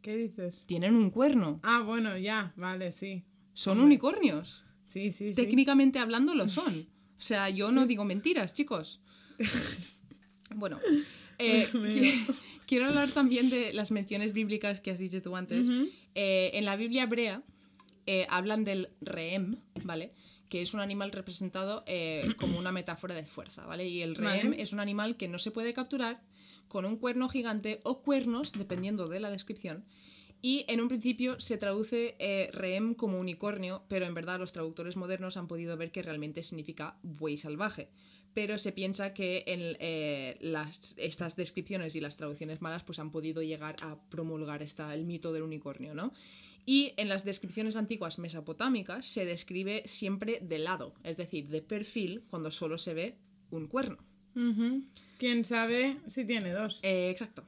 [0.02, 0.66] ¿Qué dices?
[0.68, 1.60] Tienen un cuerno.
[1.64, 3.24] Ah, bueno, ya, vale, sí.
[3.54, 4.64] Son unicornios.
[4.86, 5.36] Sí, sí, sí.
[5.36, 6.74] Técnicamente hablando lo son.
[7.18, 9.02] O sea, yo no digo mentiras, chicos.
[10.56, 10.80] Bueno,
[11.40, 12.26] eh, qui-
[12.66, 15.68] quiero hablar también de las menciones bíblicas que has dicho tú antes.
[16.16, 17.44] Eh, en la Biblia hebrea
[18.06, 20.14] eh, hablan del rehem, ¿vale?
[20.50, 23.88] Que es un animal representado eh, como una metáfora de fuerza, ¿vale?
[23.88, 24.62] Y el rehem Vale.
[24.62, 26.22] es un animal que no se puede capturar
[26.68, 29.86] con un cuerno gigante o cuernos, dependiendo de la descripción.
[30.42, 34.96] Y en un principio se traduce eh, rehem como unicornio, pero en verdad los traductores
[34.96, 37.90] modernos han podido ver que realmente significa buey salvaje.
[38.34, 43.12] Pero se piensa que en, eh, las, estas descripciones y las traducciones malas pues han
[43.12, 46.14] podido llegar a promulgar esta, el mito del unicornio, ¿no?
[46.64, 52.26] Y en las descripciones antiguas mesopotámicas se describe siempre de lado, es decir, de perfil,
[52.30, 53.18] cuando solo se ve
[53.50, 54.07] un cuerno.
[55.18, 56.80] ¿Quién sabe si tiene dos?
[56.84, 57.44] Eh, exacto.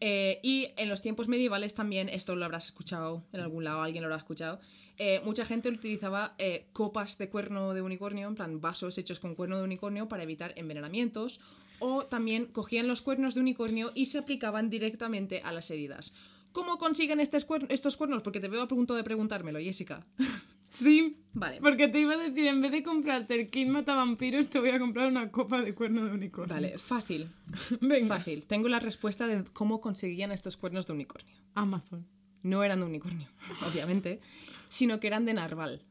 [0.00, 4.02] Eh, y en los tiempos medievales también, esto lo habrás escuchado en algún lado, alguien
[4.02, 4.60] lo habrá escuchado,
[4.98, 6.36] eh, mucha gente utilizaba
[6.72, 10.52] copas de cuerno de unicornio, en plan vasos hechos con cuerno de unicornio para evitar
[10.56, 11.40] envenenamientos,
[11.78, 16.14] o también cogían los cuernos de unicornio y se aplicaban directamente a las heridas.
[16.52, 18.22] ¿Cómo consiguen estos cuernos?
[18.22, 20.04] Porque te veo a punto de preguntármelo, Jessica.
[20.72, 21.18] Sí.
[21.34, 21.60] Vale.
[21.60, 24.78] Porque te iba a decir, en vez de comprarte el kit matavampiros, te voy a
[24.78, 26.54] comprar una copa de cuerno de unicornio.
[26.54, 27.30] Vale, fácil.
[27.80, 28.18] Venga.
[28.18, 28.44] Fácil.
[28.46, 31.36] Tengo la respuesta de cómo conseguían estos cuernos de unicornio.
[31.54, 32.06] Amazon.
[32.42, 33.28] No eran de unicornio,
[33.70, 34.20] obviamente,
[34.68, 35.84] sino que eran de narval.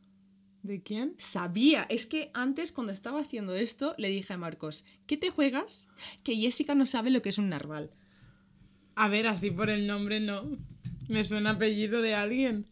[0.63, 1.15] ¿De quién?
[1.17, 5.89] Sabía, es que antes cuando estaba haciendo esto le dije a Marcos, ¿qué te juegas?
[6.23, 7.91] Que Jessica no sabe lo que es un narval.
[8.95, 10.43] A ver, así por el nombre no.
[11.07, 12.67] Me suena apellido de alguien.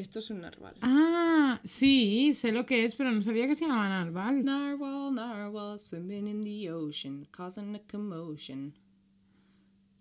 [0.00, 0.74] Esto es un narval.
[0.80, 4.42] Ah, sí, sé lo que es, pero no sabía que se llamaba narval.
[4.44, 8.72] Narwhal, narwhal, swimming in the ocean, causing a commotion.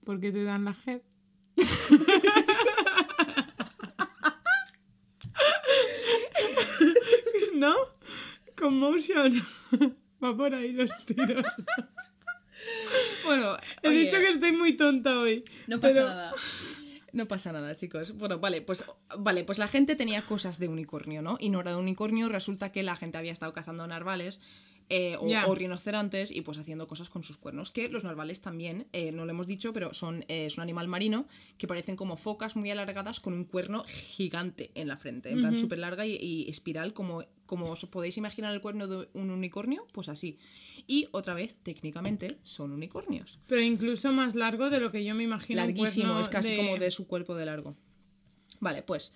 [0.05, 1.01] ¿Por qué te dan la head?
[7.55, 7.75] ¿No?
[8.57, 9.41] Commotion.
[10.23, 11.45] Va por ahí los tiros.
[13.25, 15.43] Bueno, He oye, dicho que estoy muy tonta hoy.
[15.67, 16.33] no pasa pero- nada.
[17.13, 18.13] No pasa nada, chicos.
[18.15, 18.86] Bueno, vale, pues
[19.17, 21.38] vale, pues la gente tenía cosas de unicornio, ¿no?
[21.39, 24.41] Y no era de unicornio, resulta que la gente había estado cazando narvales
[24.89, 25.45] eh, o, Ya.
[25.47, 27.71] o rinocerontes y pues haciendo cosas con sus cuernos.
[27.71, 30.88] Que los narvales también, eh, no lo hemos dicho, pero son, eh, es un animal
[30.88, 35.39] marino que parecen como focas muy alargadas con un cuerno gigante en la frente, en
[35.39, 39.30] plan súper larga y, y espiral, como, como os podéis imaginar el cuerno de un
[39.30, 40.39] unicornio, pues así.
[40.88, 43.38] Y otra vez, técnicamente, son unicornios.
[43.45, 45.62] Pero incluso más largo de lo que yo me imagino.
[45.62, 47.75] un Larguísimo, cuerno es casi de- como de su cuerpo de largo.
[48.60, 49.13] Vale, pues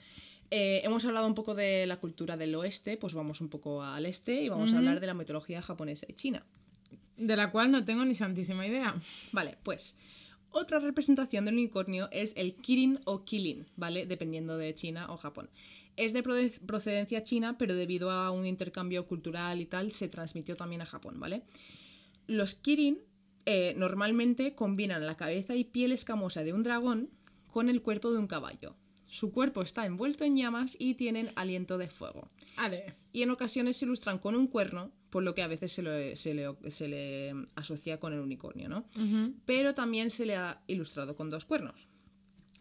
[0.56, 4.06] eh, hemos hablado un poco de la cultura del oeste, pues vamos un poco al
[4.06, 6.46] este y vamos a hablar de la mitología japonesa y china.
[7.18, 8.94] De la cual no tengo ni santísima idea.
[9.32, 9.98] Vale, pues
[10.52, 14.06] Otra representación del unicornio es el kirin o kilin, ¿vale?
[14.06, 15.50] Dependiendo de China o Japón.
[15.96, 20.84] Es de procedencia china, pero debido a un intercambio cultural y tal, se transmitió también
[20.84, 21.42] a Japón, ¿vale?
[22.28, 23.00] Los kirin
[23.48, 27.10] eh, normalmente combinan la cabeza y piel escamosa de un dragón
[27.48, 28.76] con el cuerpo de un caballo.
[29.14, 32.28] Su cuerpo está envuelto en llamas y tienen aliento de fuego.
[32.56, 32.96] Ale.
[33.12, 36.16] Y en ocasiones se ilustran con un cuerno, por lo que a veces se le,
[36.16, 38.88] se le- se le asocia con el unicornio, ¿no?
[39.46, 41.76] Pero también se le ha ilustrado con dos cuernos.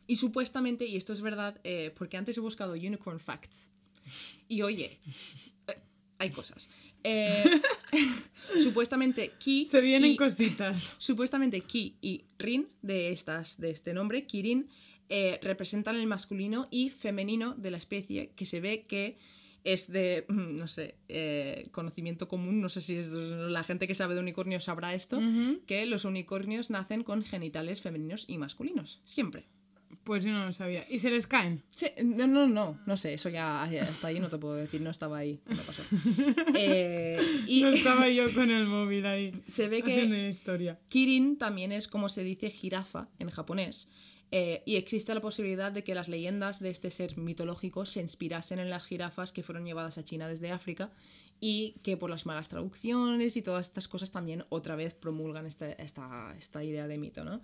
[0.07, 3.71] Y supuestamente, y esto es verdad, eh, porque antes he buscado unicorn facts.
[4.47, 4.99] Y oye,
[5.69, 5.79] eh,
[6.19, 6.69] hay cosas.
[7.03, 7.45] Eh,
[8.63, 9.67] supuestamente Ki.
[9.67, 10.97] Se vienen y- cositas.
[10.99, 14.69] Supuestamente Ki y Rin, de, estas, de este nombre, Kirin,
[15.15, 19.19] eh, representan el masculino y femenino de la especie, que se ve que
[19.63, 23.95] es de, mm, no sé, eh, conocimiento común, no sé si es- la gente que
[23.95, 25.21] sabe de unicornios sabrá esto,
[25.67, 29.45] que los unicornios nacen con genitales femeninos y masculinos, siempre.
[30.05, 30.85] Pues yo no lo sabía.
[30.91, 31.63] ¿Y se les caen?
[31.77, 34.91] Sí, no, no, no, no sé, eso ya hasta ahí no te puedo decir, no
[34.91, 35.83] estaba ahí, no pasó.
[36.57, 39.33] Eh, y No estaba yo con el móvil ahí.
[39.47, 40.79] Se ve que- historia.
[40.89, 43.89] Kirin también es como se dice jirafa en japonés.
[44.35, 48.59] Eh, y existe la posibilidad de que las leyendas de este ser mitológico se inspirasen
[48.59, 50.91] en las jirafas que fueron llevadas a China desde África
[51.45, 55.73] y que por las malas traducciones y todas estas cosas también otra vez promulgan esta,
[55.73, 57.25] esta, esta idea de mito.
[57.25, 57.41] ¿no?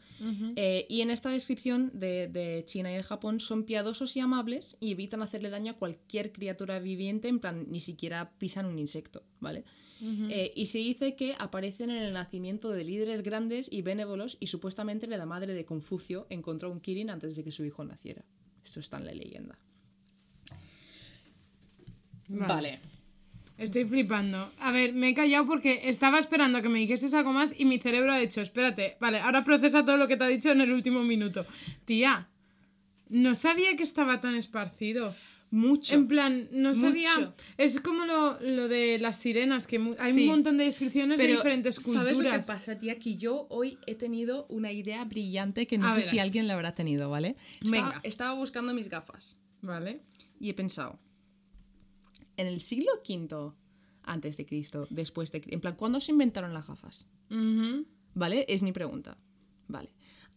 [0.54, 4.76] Eh, y en esta descripción de, de China y de Japón son piadosos y amables
[4.78, 9.24] y evitan hacerle daño a cualquier criatura viviente, en plan, ni siquiera pisan un insecto,
[9.40, 9.64] ¿vale?
[10.00, 14.46] Eh, y se dice que aparecen en el nacimiento de líderes grandes y benévolos y
[14.46, 18.24] supuestamente la madre de Confucio encontró un Kirin antes de que su hijo naciera.
[18.64, 19.58] Esto está en la leyenda.
[22.28, 22.78] Vale.
[23.58, 24.50] Estoy flipando.
[24.60, 27.64] A ver, me he callado porque estaba esperando a que me dijeses algo más y
[27.64, 30.60] mi cerebro ha hecho, espérate, vale, ahora procesa todo lo que te ha dicho en
[30.60, 31.44] el último minuto.
[31.84, 32.28] Tía,
[33.08, 35.14] no sabía que estaba tan esparcido.
[35.50, 35.94] Mucho.
[35.94, 37.10] En plan, no sabía.
[37.16, 37.32] Mucho.
[37.56, 40.20] Es como lo, lo de las sirenas, que mu- hay Sí.
[40.24, 42.02] un montón de descripciones de diferentes culturas.
[42.12, 42.98] ¿Sabes lo que pasa, tía?
[42.98, 46.52] Que yo hoy he tenido una idea brillante que no A sé si alguien la
[46.54, 47.34] habrá tenido, ¿vale?
[47.62, 47.78] Venga.
[47.86, 50.02] Estaba, estaba buscando mis gafas Vale.
[50.38, 50.98] y he pensado,
[52.38, 53.52] en el siglo V
[54.04, 55.42] antes de Cristo, después de...
[55.48, 57.06] En plan, ¿cuándo se inventaron las gafas?
[58.14, 58.46] ¿Vale?
[58.48, 59.18] Es mi pregunta.
[59.66, 59.90] Vale.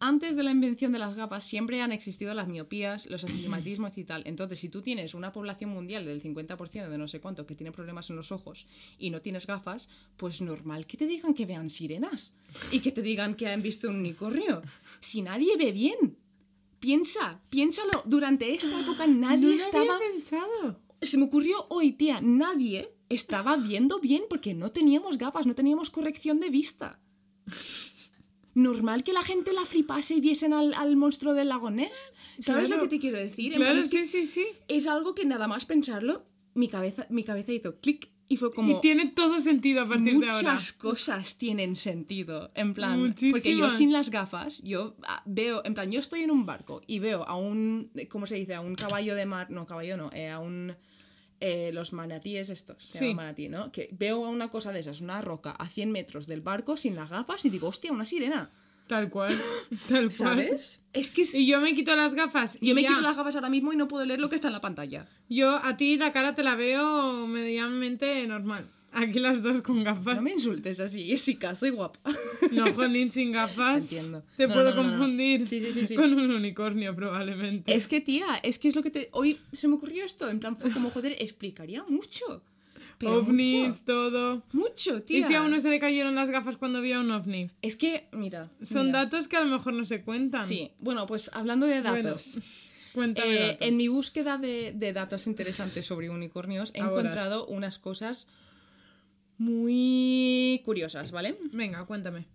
[0.04, 4.04] Antes de la invención de las gafas siempre han existido las miopías, los astigmatismos y
[4.04, 4.24] tal.
[4.26, 7.72] Entonces, si tú tienes una población mundial del 50% de no sé cuánto que tiene
[7.72, 8.66] problemas en los ojos
[8.98, 12.34] y no tienes gafas, pues normal que te digan que vean sirenas
[12.72, 14.64] y que te digan que han visto un unicornio.
[15.00, 16.18] Si nadie ve bien.
[16.80, 18.02] Piensa, piénsalo.
[18.06, 20.80] Durante esta época nadie no estaba había pensado.
[21.02, 25.90] Se me ocurrió hoy, tía, nadie estaba viendo bien porque no teníamos gafas, no teníamos
[25.90, 27.00] corrección de vista.
[28.54, 32.14] Normal que la gente la flipase y viesen al, al monstruo del lago Ness.
[32.40, 32.84] ¿Sabes Claro.
[32.84, 33.54] lo que te quiero decir?
[33.54, 34.46] Claro, que sí, sí, sí.
[34.68, 38.70] Es algo que nada más pensarlo, mi cabeza, mi cabeza hizo clic y fue como...
[38.78, 40.36] Y tiene todo sentido a partir de ahora.
[40.54, 42.52] Muchas cosas tienen sentido.
[42.54, 43.78] En plan, porque yo Muchísimas.
[43.78, 47.24] sin las gafas, yo ah, veo, en plan, yo estoy en un barco y veo
[47.26, 48.54] a un, ¿cómo se dice?
[48.54, 50.76] A un caballo de mar, no, caballo no, eh, a un,
[51.42, 53.06] eh, los manatíes estos, se Sí.
[53.08, 53.72] llama manatí, ¿no?
[53.72, 56.96] Que veo a una cosa de esas, una roca a 100 metros del barco sin
[56.96, 58.50] las gafas y digo, hostia, una sirena,
[58.88, 59.34] Tal cual.
[59.88, 60.12] Tal cual.
[60.12, 60.82] ¿sabes?
[60.92, 62.58] Es que es- Y yo me quito las gafas.
[62.60, 62.90] y yo me ya.
[62.90, 65.08] quito las gafas ahora mismo y no puedo leer lo que está en la pantalla.
[65.30, 68.70] Yo a ti la cara te la veo medianamente normal.
[68.94, 70.18] Aquí las dos con gafas.
[70.18, 72.00] No me insultes así, Jessica, soy guapa.
[72.52, 73.84] No, Jolín, sin gafas.
[73.92, 74.24] Entiendo.
[74.36, 77.74] Te No, puedo no, no, confundir Sí, sí, sí, con un unicornio, probablemente.
[77.74, 79.10] Es que, tía, es que es lo que te.
[79.14, 80.30] Hoy se me ocurrió esto.
[80.30, 82.42] En plan, fue como, joder, explicaría mucho.
[82.98, 84.44] Pero Ovnis, Mucho, todo.
[84.54, 85.20] mucho, tía.
[85.20, 87.50] ¿Y si a uno se le cayeron las gafas cuando vio un ovni?
[87.64, 88.52] Es que, mira.
[88.62, 89.00] Son mira.
[89.06, 90.48] datos que a lo mejor no se cuentan.
[90.48, 92.40] Sí, bueno, pues hablando de Bueno, datos.
[92.94, 93.68] Cuéntame eh, datos.
[93.68, 97.02] en mi búsqueda de, de datos interesantes sobre unicornios he Ahora.
[97.02, 98.28] encontrado unas cosas
[99.42, 101.36] muy curiosas, ¿vale?
[101.52, 102.26] Venga, cuéntame.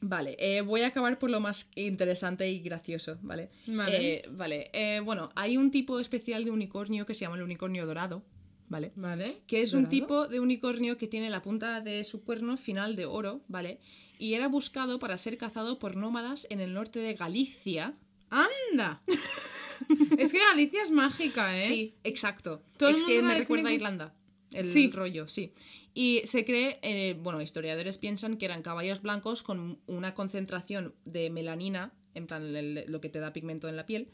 [0.00, 3.48] Vale, eh, voy a acabar por lo más interesante y gracioso, ¿vale?
[3.66, 4.14] Vale.
[4.14, 7.84] Eh, vale, eh, bueno, hay un tipo especial de unicornio que se llama el unicornio
[7.86, 8.22] dorado,
[8.68, 8.92] ¿vale?
[8.96, 9.38] ¿Vale?
[9.46, 13.06] que es un tipo de unicornio que tiene la punta de su cuerno final de
[13.06, 13.78] oro, ¿vale?
[14.20, 17.94] Y era buscado para ser cazado por nómadas en el norte de Galicia.
[18.30, 19.02] ¡Anda!
[20.18, 21.68] es que Galicia es mágica, ¿eh?
[21.68, 22.62] Sí, exacto.
[22.76, 24.14] Todo es que mundo me recuerda a Irlanda.
[24.52, 24.90] El Sí.
[24.90, 25.52] rollo, sí.
[26.00, 31.28] Y se cree, eh, bueno, historiadores piensan que eran caballos blancos con una concentración de
[31.28, 34.06] melanina, en plan el- lo que te da pigmento en la piel,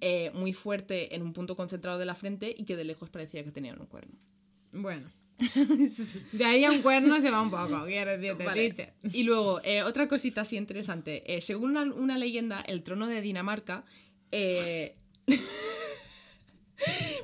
[0.00, 3.42] eh, muy fuerte en un punto concentrado de la frente y que de lejos parecía
[3.42, 4.12] que tenían un cuerno.
[4.70, 5.10] Bueno,
[6.32, 8.72] De ahí a un cuerno se va un poco, quiero decirte, Vale.
[9.12, 11.34] Y luego, eh, otra cosita así interesante.
[11.34, 13.84] Eh, según una, una leyenda, el trono de Dinamarca.
[14.30, 14.94] eh,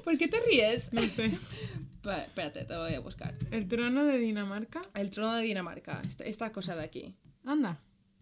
[0.05, 0.93] ¿Por qué te ríes?
[0.93, 1.39] No sé.
[2.03, 3.35] Pa- espérate, te voy a buscar.
[3.51, 4.81] ¿El trono de Dinamarca?
[4.95, 6.01] El trono de Dinamarca.
[6.07, 7.15] Esta, esta cosa de aquí.
[7.45, 7.81] Anda.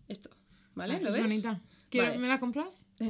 [0.08, 0.30] Esto.
[0.74, 0.96] ¿Vale?
[0.96, 1.22] Ah, ¿Lo es ves?
[1.22, 1.60] bonita.
[1.94, 2.18] Vale.
[2.18, 2.88] ¿Me la compras?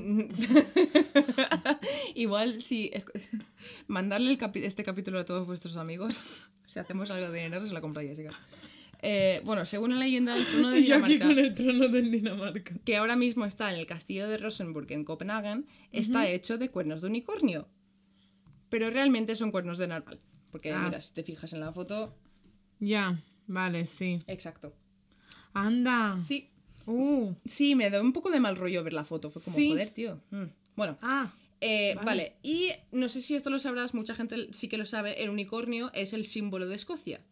[2.14, 2.90] Igual si
[3.88, 6.20] mandarle el este capítulo a todos vuestros amigos,
[6.66, 8.32] si hacemos algo de dinero, se la compra Jessica.
[9.02, 11.88] Eh, bueno, según la leyenda del trono de Y yo aquí Dinamarca, con el trono
[11.88, 12.74] de Dinamarca.
[12.84, 17.02] que ahora mismo está en el castillo de Rosenburg en Copenhague, está hecho de cuernos
[17.02, 17.68] de unicornio.
[18.70, 20.20] Pero realmente son cuernos de narval.
[20.50, 20.82] Porque Ah.
[20.84, 22.14] mira, si te fijas en la foto,
[22.80, 24.18] Ya, vale, sí.
[24.26, 24.74] exacto.
[25.52, 26.20] Anda.
[26.26, 26.50] Sí,
[26.86, 27.34] Uh.
[27.46, 29.28] sí, me da un poco de mal rollo ver la foto.
[29.30, 29.70] Fue como, Sí.
[29.70, 30.20] joder, tío.
[30.30, 30.44] Mm.
[30.76, 31.32] Bueno, Ah.
[31.62, 32.04] Eh, Vale.
[32.06, 32.36] vale.
[32.42, 35.90] y no sé si esto lo sabrás, mucha gente sí que lo sabe, el unicornio
[35.94, 37.22] es el símbolo de Escocia.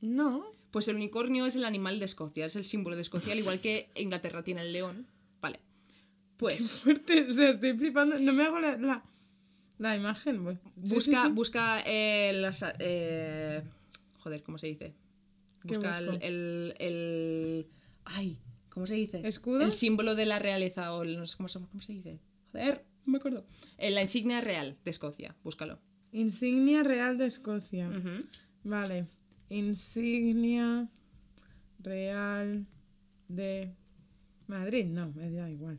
[0.00, 0.44] No.
[0.70, 3.58] Pues el unicornio es el animal de Escocia, es el símbolo de Escocia, al igual
[3.60, 5.06] que Inglaterra tiene el león.
[5.40, 5.58] Vale.
[6.36, 7.26] Pues Fuerte.
[7.28, 8.16] O sea, estoy flipando.
[8.20, 9.02] No me hago la, la,
[9.78, 10.42] la imagen.
[10.76, 11.32] busca, sí, sí.
[11.32, 12.64] busca eh, las...
[12.78, 13.62] eh,
[14.18, 14.94] joder, ¿cómo se dice?
[15.66, 17.66] ¿Qué Busca el, el, el-
[18.04, 18.38] Ay,
[18.70, 19.26] ¿cómo se dice?
[19.26, 19.60] ¿Escudo?
[19.62, 22.18] El símbolo de la realeza, o el- no sé cómo se, cómo se dice.
[22.52, 23.44] Joder, no me acuerdo.
[23.76, 25.78] Eh, la insignia real de Escocia, búscalo.
[26.12, 27.90] Insignia real de Escocia.
[28.64, 29.06] Vale.
[29.50, 30.88] Insignia
[31.80, 32.66] real
[33.28, 33.74] de
[34.46, 34.86] Madrid.
[34.86, 35.78] No, me da igual.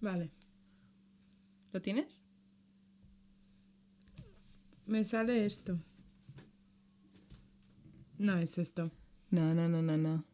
[0.00, 0.30] Vale.
[1.72, 2.24] ¿Lo tienes?
[4.90, 5.78] Me sale esto.
[8.18, 8.90] No es esto.
[9.30, 10.24] No, no, no, no, no.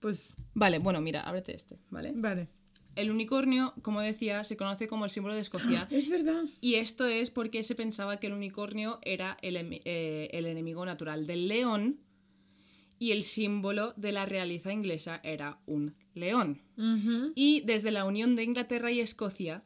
[0.00, 2.12] Pues, Vale, bueno, mira, ábrete este, ¿vale?
[2.14, 2.48] vale.
[2.94, 5.88] El unicornio, como decía, se conoce como el símbolo de Escocia.
[5.90, 6.42] Es verdad.
[6.60, 11.26] Y esto es porque se pensaba que el unicornio era el, eh, el enemigo natural
[11.26, 12.00] del león
[12.98, 16.60] y el símbolo de la realeza inglesa era un león.
[17.34, 19.64] Y desde la unión de Inglaterra y Escocia,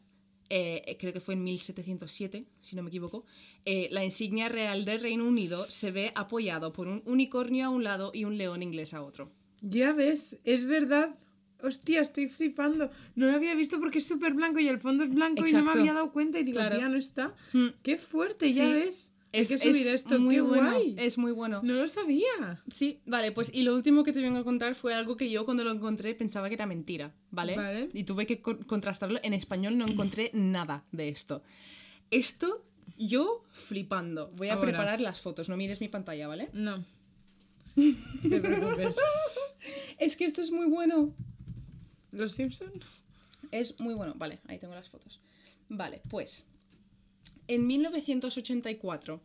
[0.50, 3.24] eh, creo que fue en 1707, si no me equivoco,
[3.64, 7.84] eh, la insignia real del Reino Unido se ve apoyado por un unicornio a un
[7.84, 9.30] lado y un león inglés a otro.
[9.60, 11.16] Ya ves, es verdad.
[11.62, 12.90] Hostia, estoy flipando.
[13.14, 15.58] No lo había visto porque es súper blanco y el fondo es blanco y no
[15.58, 15.74] Exacto.
[15.74, 16.76] me había dado cuenta y digo, Claro.
[16.76, 17.34] tía, no está.
[17.54, 17.68] Mm.
[17.82, 18.72] Qué fuerte, ya Sí.
[18.72, 19.12] ves.
[19.36, 20.70] Hay Es, que subir es esto, muy qué bueno.
[20.70, 20.94] guay.
[20.98, 21.60] Es muy bueno.
[21.62, 22.62] No lo sabía.
[22.72, 25.44] Sí, vale, pues y lo último que te vengo a contar fue algo que yo
[25.44, 27.54] cuando lo encontré pensaba que era mentira, ¿vale?
[27.56, 27.90] Vale.
[27.92, 29.18] Y tuve que co- contrastarlo.
[29.22, 31.42] En español no encontré nada de esto.
[32.10, 32.64] Esto,
[32.96, 34.28] yo flipando.
[34.36, 34.66] Voy a Ahora.
[34.68, 36.48] preparar las fotos, no mires mi pantalla, ¿vale?
[36.52, 36.84] No.
[37.76, 38.96] No te preocupes.
[39.98, 41.12] Es que esto es muy bueno.
[42.12, 42.70] ¿Los Simpson?
[43.50, 44.14] Es muy bueno.
[44.16, 45.20] Vale, ahí tengo las fotos.
[45.68, 46.46] Vale, pues.
[47.48, 49.20] En 1984,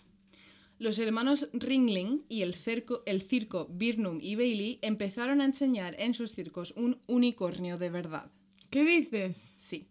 [0.79, 6.13] los hermanos Ringling y el, cerco- el circo Birnum y Bailey empezaron a enseñar en
[6.13, 8.31] sus circos un unicornio de verdad.
[8.69, 9.55] ¿Qué dices?
[9.57, 9.87] Sí.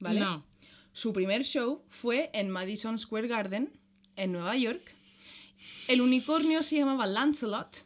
[0.00, 0.20] ¿Vale?
[0.20, 0.44] No.
[0.92, 3.72] Su primer show fue en Madison Square Garden,
[4.16, 4.82] en Nueva York.
[5.88, 7.84] El unicornio se llamaba Lancelot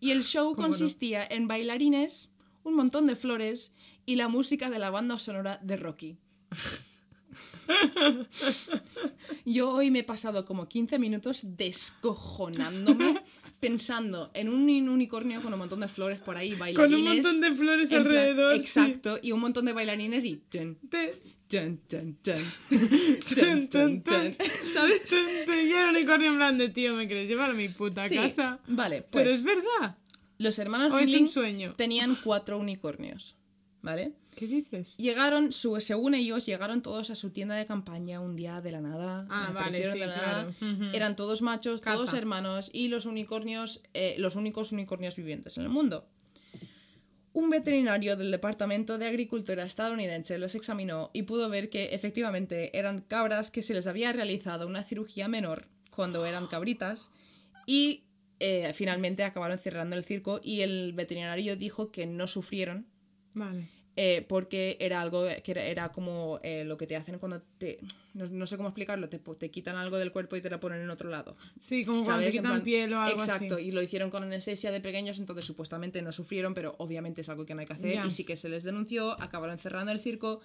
[0.00, 2.30] y el show consistía en bailarines,
[2.64, 3.74] un montón de flores
[4.06, 6.16] y la música de la banda sonora de Rocky.
[9.44, 13.22] Yo hoy me he pasado como 15 minutos descojonándome
[13.60, 16.98] pensando en un unicornio con un montón de flores por ahí, Con bailarines.
[16.98, 18.52] un montón de flores en plan- alrededor.
[18.54, 18.58] sí.
[18.60, 20.36] Exacto, y un montón de bailarines y...
[20.36, 21.14] tun, Te-
[21.48, 22.34] tun, tun, tun,
[23.34, 24.36] Tun, tun, tun.
[24.72, 25.02] ¿Sabes?
[25.12, 28.60] Y el unicornio en plan de tío, me quieres llevar a mi puta Sí, casa.
[28.66, 29.96] Vale, pues Pero es verdad.
[30.38, 31.74] los hermanos ¿O es un sueño?
[31.76, 33.36] tenían cuatro unicornios,
[33.82, 34.12] ¿vale?
[34.36, 34.96] ¿Qué dices?
[34.96, 38.80] Llegaron, su- según ellos, llegaron todos a su tienda de campaña un día de la
[38.80, 39.26] nada.
[39.28, 40.54] Ah, vale, sí, de la claro.
[40.94, 45.68] Eran todos machos, todos hermanos y los unicornios, eh, los únicos unicornios vivientes en el
[45.68, 46.08] mundo.
[47.32, 53.02] Un veterinario del Departamento de Agricultura estadounidense los examinó y pudo ver que efectivamente eran
[53.02, 57.12] cabras que se les había realizado una cirugía menor cuando eran cabritas
[57.66, 58.02] y
[58.40, 62.86] eh, finalmente acabaron cerrando el circo y el veterinario dijo que no sufrieron
[63.34, 63.68] Vale.
[64.02, 67.80] Eh, porque era algo que era, era como eh, lo que te hacen cuando te...
[68.14, 70.80] No, no sé cómo explicarlo, te, te quitan algo del cuerpo y te lo ponen
[70.80, 71.36] en otro lado.
[71.60, 73.66] Sí, como cuando te quitan plan- piel o algo Exacto, así.
[73.66, 77.44] y lo hicieron con anestesia de pequeños, entonces supuestamente no sufrieron, pero obviamente es algo
[77.44, 78.00] que no hay que hacer.
[78.06, 80.40] Y sí que se les denunció, acabaron cerrando el circo,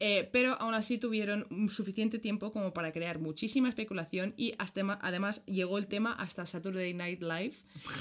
[0.00, 5.44] eh, pero aún así tuvieron suficiente tiempo como para crear muchísima especulación y hasta además
[5.46, 7.54] llegó el tema hasta Saturday Night Live,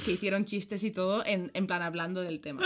[0.05, 2.61] que hicieron chistes y todo en, en plan hablando del tema.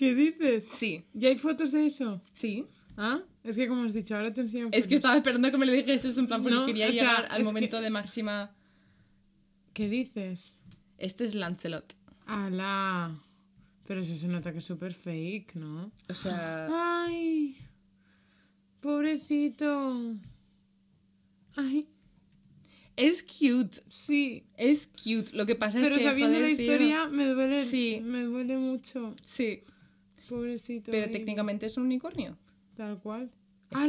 [0.00, 0.64] ¿Qué dices?
[0.72, 2.22] Sí, ¿Y hay fotos de eso?
[2.32, 2.64] sí.
[2.96, 3.20] ¿Ah?
[3.44, 5.72] Es que como has dicho, ahora te enseño Es que estaba esperando que me lo
[5.72, 8.54] dijeses en plan porque No, quería sea, llegar al momento que- de máxima...
[9.74, 10.56] ¿Qué dices?
[10.96, 11.94] Este es Lancelot.
[12.26, 13.20] ¡Hala!
[13.86, 15.92] Pero eso se nota que es súper fake, ¿no?
[16.08, 16.66] O sea,
[17.04, 17.56] ¡Ay!
[18.80, 20.16] Pobrecito.
[21.56, 21.88] ¡Ay!
[22.96, 23.82] es cute.
[23.88, 24.44] Sí.
[24.56, 25.30] Es cute.
[25.34, 26.08] Lo que pasa Pero es que.
[26.08, 27.64] sabiendo joder, la tío, historia, me duele.
[27.64, 28.00] Sí.
[28.02, 29.14] Me duele mucho.
[29.24, 29.62] Sí.
[30.30, 30.90] Pobrecito.
[30.90, 31.12] Pero baby.
[31.12, 32.38] técnicamente es un unicornio.
[32.76, 33.30] Tal cual.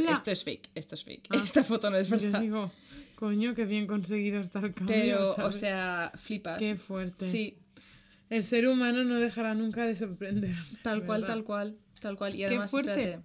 [0.10, 0.70] Esto, es fake.
[0.76, 1.28] Esto es fake.
[1.32, 1.38] Ah.
[1.44, 2.42] Esta foto no es Yo verdad.
[2.42, 2.72] digo,
[3.16, 4.96] coño, qué bien conseguido está el cambio.
[4.96, 6.60] Pero, o sea, flipas.
[6.60, 7.30] Qué fuerte.
[7.30, 7.58] Sí,
[8.30, 10.56] El ser humano no dejará nunca de sorprender.
[10.84, 11.78] tal cual, tal cual.
[12.00, 12.36] Tal cual.
[12.36, 12.92] Y además, fuerte.
[12.92, 13.24] espérate.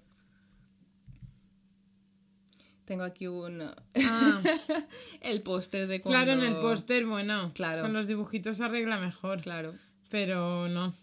[2.85, 3.63] Tengo aquí un.
[3.63, 4.43] Ah,
[5.21, 6.25] el póster de cuando.
[6.25, 7.83] claro, en el póster, bueno, Claro.
[7.83, 9.41] con los dibujitos se arregla mejor.
[9.43, 9.75] Claro.
[10.09, 10.95] Pero no.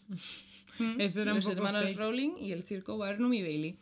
[0.97, 1.97] Eso era un Los poco hermanos fake.
[1.97, 3.75] Rowling y el circo Barnum y Bailey.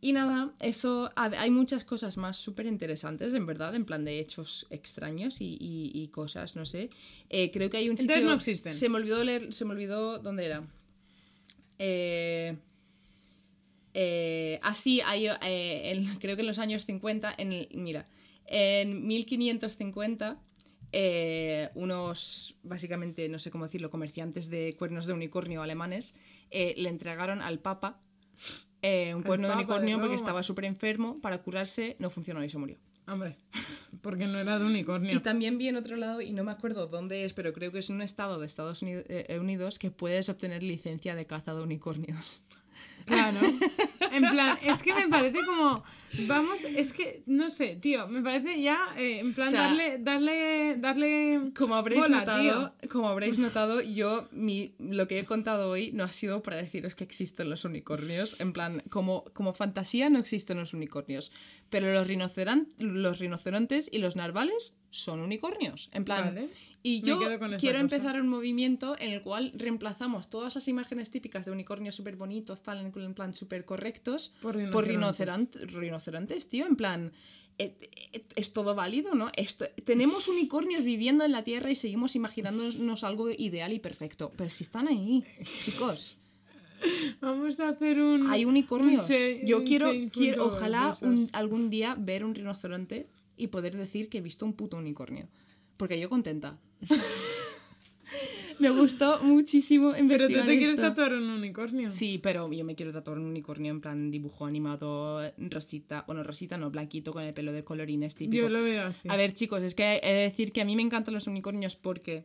[0.00, 1.12] Y nada, eso.
[1.14, 5.56] ha- Hay muchas cosas más súper interesantes, en verdad, en plan de hechos extraños y,
[5.60, 6.90] y- y cosas, no sé.
[7.30, 8.72] Eh, creo que hay un Entonces sitio- no existen.
[8.74, 9.52] Se me olvidó leer.
[9.54, 10.18] Se me olvidó.
[10.18, 10.64] ¿Dónde era?
[11.78, 12.56] Eh.
[13.94, 15.38] Eh, así hay, eh,
[15.92, 18.06] en- creo que en los años 50, en el- mira,
[18.46, 20.40] en 1550,
[20.92, 26.14] eh, unos, básicamente, no sé cómo decirlo, comerciantes de cuernos de unicornio alemanes
[26.50, 28.00] eh, le entregaron al Papa
[28.82, 32.58] eh, un cuerno de unicornio porque estaba súper enfermo, para curarse, no funcionó y se
[32.58, 32.78] murió.
[33.06, 33.36] Hombre,
[34.00, 35.16] porque no era de unicornio.
[35.16, 37.80] Y también vi en otro lado, y no me acuerdo dónde es, pero creo que
[37.80, 41.54] es en un estado de Estados Uni- eh, Unidos que puedes obtener licencia de caza
[41.54, 42.42] de unicornios.
[43.04, 43.40] Claro.
[44.12, 45.82] En plan, es que me parece como.
[46.26, 49.98] Vamos, es que, no sé, tío, me parece ya, eh, en plan, O sea, darle,
[49.98, 51.52] darle, darle.
[51.56, 52.90] Como habréis bola, notado, tío.
[52.90, 56.94] como habréis notado, yo mi, lo que he contado hoy no ha sido para deciros
[56.94, 58.40] que existen los unicornios.
[58.40, 61.32] En plan, como, como fantasía no existen los unicornios.
[61.70, 62.06] Pero los,
[62.78, 65.88] los rinocerontes y los narvales son unicornios.
[65.92, 66.34] En plan.
[66.34, 66.48] Vale.
[66.84, 67.20] Y yo
[67.58, 72.16] quiero empezar un movimiento en el cual reemplazamos todas esas imágenes típicas de unicornios súper
[72.16, 75.72] bonitos, tal, en plan súper correctos, Por por rinocerontes.
[76.02, 76.66] Rinoceron- rinocerontes, tío.
[76.66, 77.12] En plan,
[77.58, 77.76] eh,
[78.12, 79.30] eh, es todo válido, ¿no?
[79.36, 84.32] Esto, tenemos unicornios viviendo en la Tierra y seguimos imaginándonos algo ideal y perfecto.
[84.36, 85.24] Pero si están ahí,
[85.64, 86.18] chicos.
[87.20, 88.28] Vamos a hacer un.
[88.30, 89.08] Hay unicornios.
[89.08, 94.08] un Yo un quiero, quiero ojalá un- algún día ver un rinoceronte y poder decir
[94.08, 95.28] que he visto un puto unicornio.
[95.76, 96.58] Porque yo contenta.
[98.62, 100.88] Me gustó muchísimo Pero investigar tú te quieres esto.
[100.88, 101.88] tatuar un unicornio.
[101.88, 106.56] Sí, pero yo me quiero tatuar un unicornio en plan dibujo animado, rosita, bueno, rosita
[106.56, 108.42] no, blanquito con el pelo de colorines típico.
[108.42, 109.08] Yo lo veo así.
[109.10, 111.76] A ver, chicos, es que he de decir que a mí me encantan los unicornios
[111.76, 112.24] porque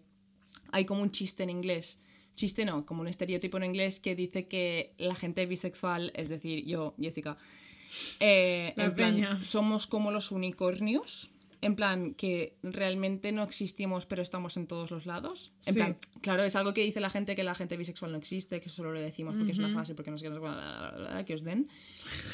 [0.71, 1.99] hay como un chiste en inglés.
[2.35, 6.63] Chiste no, como un estereotipo en inglés que dice que la gente bisexual, es decir,
[6.65, 7.37] yo, Jessica,
[8.19, 11.31] eh, en plan, somos como los unicornios.
[11.59, 15.51] En plan, que realmente no existimos, pero estamos en todos los lados.
[15.65, 15.79] En Sí.
[15.79, 18.69] plan, claro, es algo que dice la gente que la gente bisexual no existe, que
[18.69, 21.67] solo lo decimos porque es una frase, porque no sé qué, que os den.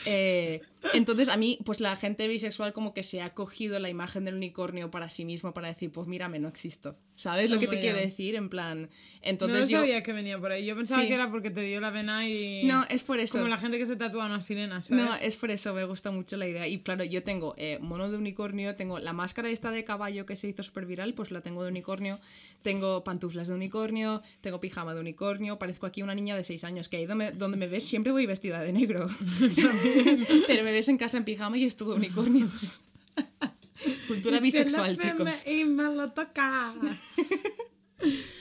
[0.05, 0.61] Eh,
[0.93, 4.35] entonces, a mí, pues la gente bisexual como que se ha cogido la imagen del
[4.35, 6.97] unicornio para sí mismo para decir, pues mírame, no existo.
[7.15, 8.35] ¿Sabes lo que te quiero decir?
[8.35, 8.89] En plan, no
[9.21, 9.79] entonces yo...
[9.79, 10.65] sabía que venía por ahí.
[10.65, 11.07] Yo pensaba Sí.
[11.07, 12.63] que era porque te dio la vena y.
[12.65, 13.37] No, es por eso.
[13.37, 15.05] Como la gente que se tatúa una sirena, ¿sabes?
[15.05, 16.67] No, es por eso, me gusta mucho la idea.
[16.67, 20.35] Y claro, yo tengo eh, mono de unicornio, tengo la máscara esta de caballo que
[20.35, 22.19] se hizo súper viral, pues la tengo de unicornio,
[22.61, 26.89] tengo pantuflas de unicornio, tengo pijama de unicornio, parezco aquí una niña de 6 años,
[26.89, 29.07] que ahí donde, donde me ves siempre voy vestida de negro.
[30.47, 32.81] Pero me ves en casa en pijama y es todo unicornios.
[34.07, 35.45] Cultura bisexual, chicos.
[35.47, 36.73] Y me lo toca.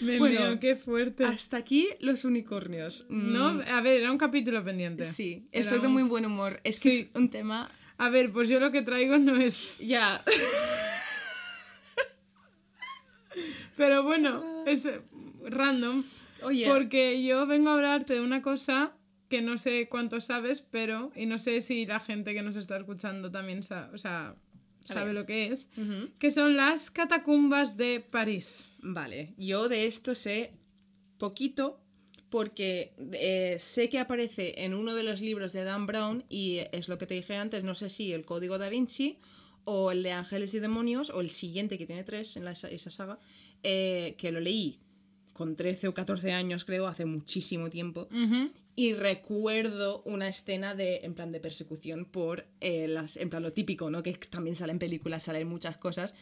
[0.01, 1.25] me Bueno, meo, qué fuerte.
[1.25, 3.07] Hasta aquí los unicornios.
[3.09, 5.05] Mm, No, a ver, era un capítulo pendiente.
[5.07, 6.61] Sí, Era estoy de muy buen humor.
[6.65, 6.99] Es que Sí.
[7.13, 7.71] es un tema...
[7.99, 9.79] A ver, pues yo lo que traigo no es.
[9.79, 10.25] Ya.
[13.77, 14.89] Pero bueno, es
[15.45, 16.03] random.
[16.43, 16.67] Oye.
[16.69, 18.93] Porque yo vengo a hablarte de una cosa
[19.33, 21.11] que no sé cuánto sabes, pero.
[21.17, 24.37] Y no sé si la gente que nos está escuchando también sa- o sea,
[24.85, 25.69] sabe lo que es.
[26.19, 28.71] Que son las catacumbas de París.
[28.83, 30.53] Vale, yo de esto sé
[31.19, 31.79] poquito
[32.29, 36.89] porque eh, sé que aparece en uno de los libros de Dan Brown y es
[36.89, 39.19] lo que te dije antes, no sé si el Código da Vinci
[39.65, 42.91] o el de Ángeles y Demonios o el siguiente que tiene tres en la- esa
[42.91, 43.19] saga,
[43.63, 44.81] eh, que lo leí
[45.33, 48.09] con 13 o 14 años creo, hace muchísimo tiempo.
[48.77, 53.53] Y recuerdo una escena de, en plan, de persecución por, eh, las, en plan, lo
[53.53, 54.03] típico, ¿no?
[54.03, 56.15] Que también salen películas, salen muchas cosas.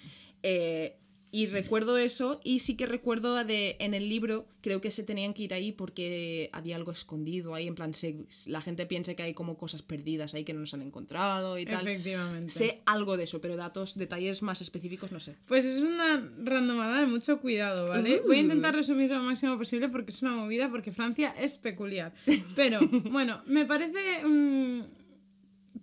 [0.43, 0.97] eh,
[1.33, 5.33] Y recuerdo eso, y sí que recuerdo de en el libro, creo que se tenían
[5.33, 8.17] que ir ahí porque había algo escondido ahí, en plan, se-
[8.47, 11.67] la gente piensa que hay como cosas perdidas ahí que no nos han encontrado y
[11.67, 11.87] tal.
[11.87, 12.53] Efectivamente.
[12.53, 15.37] Sé algo de eso, pero datos, detalles más específicos no sé.
[15.47, 18.21] Pues es una randomada de mucho cuidado, ¿vale?
[18.27, 22.13] Voy a intentar resumirlo lo máximo posible porque es una movida, porque Francia es peculiar.
[22.57, 22.81] Pero,
[23.13, 24.81] bueno, me parece mm,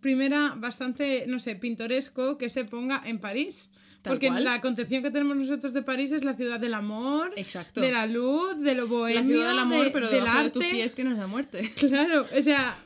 [0.01, 3.71] primera bastante, no sé, pintoresco que se ponga en París.
[4.07, 4.43] Tal porque cual.
[4.43, 7.81] la concepción que tenemos nosotros de París es la ciudad del amor, Exacto.
[7.81, 10.49] de la luz, de lo bohemio, la ciudad del amor, de- pero del debajo de
[10.51, 11.71] tus pies tienes la muerte.
[11.77, 12.77] Claro, o sea,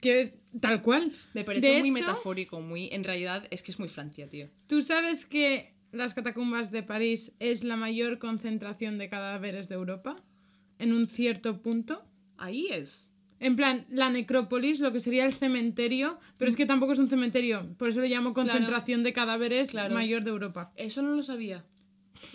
[0.00, 1.12] que tal cual.
[1.34, 2.88] Me parece De muy hecho, metafórico, muy.
[2.92, 4.48] En realidad es que es muy Francia, tío.
[4.66, 10.16] ¿Tú sabes que las catacumbas de París es la mayor concentración de cadáveres de Europa?
[10.78, 12.04] En un cierto punto.
[12.38, 13.09] Ahí es.
[13.40, 17.08] En plan, la necrópolis, lo que sería el cementerio, pero es que tampoco es un
[17.08, 19.94] cementerio, por eso lo llamo concentración de cadáveres Claro.
[19.94, 20.72] mayor de Europa.
[20.76, 21.64] Eso no lo sabía.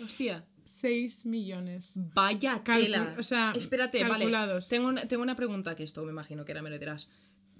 [0.02, 0.44] Hostia.
[0.64, 1.92] 6 millones.
[2.12, 3.14] Vaya tela.
[3.18, 4.64] o sea, Espérate, calculados.
[4.64, 4.66] vale.
[4.68, 7.08] Tengo una, tengo una pregunta que esto me imagino que ahora me lo dirás.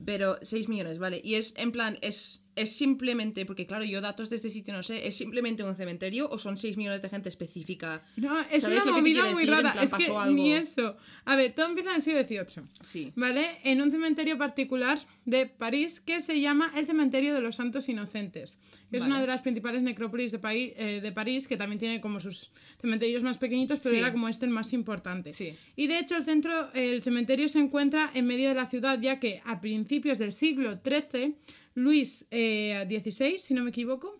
[0.05, 1.21] Pero 6 millones, vale.
[1.25, 4.83] Y es en plan, es, es simplemente, porque claro, yo datos de este sitio no
[4.83, 8.03] sé, ¿es simplemente un cementerio o son 6 millones de gente específica?
[8.17, 9.73] No, es ¿Sabes una movida muy rara.
[9.75, 10.31] plan, Es que algo.
[10.33, 10.97] ni eso.
[11.27, 12.65] A ver, todo empieza en el siglo XVIII.
[12.83, 13.13] Sí.
[13.15, 13.47] ¿Vale?
[13.65, 18.59] En un cementerio particular de París que se llama el Cementerio de los Santos Inocentes.
[18.91, 22.01] que Es una de las principales necrópolis de, Paí- eh, de París, que también tiene
[22.01, 22.51] como sus
[22.81, 24.01] cementerios más pequeñitos, pero Sí.
[24.01, 25.33] era como este el más importante.
[25.33, 25.55] Sí.
[25.75, 29.19] Y de hecho el centro, el cementerio se encuentra en medio de la ciudad, ya
[29.21, 31.35] que a principios del siglo XIII,
[31.77, 34.19] Luis eh, XVI, si no me equivoco,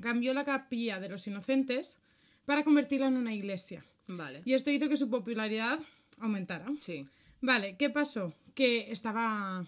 [0.00, 1.98] cambió la capilla de los inocentes
[2.44, 3.84] para convertirla en una iglesia.
[4.06, 4.42] Vale.
[4.44, 5.80] Y esto hizo que su popularidad
[6.20, 6.66] aumentara.
[6.78, 7.04] Sí.
[7.40, 8.32] Vale, ¿qué pasó?
[8.54, 9.66] Que estaba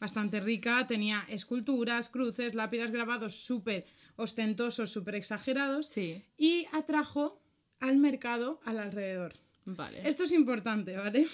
[0.00, 3.86] bastante rica, tenía esculturas, cruces, lápidas grabados súper
[4.16, 6.22] ostentosos, súper exagerados Sí.
[6.36, 7.40] y atrajo
[7.78, 9.34] al mercado al alrededor.
[9.64, 10.06] Vale.
[10.08, 11.28] Esto es importante, ¿vale?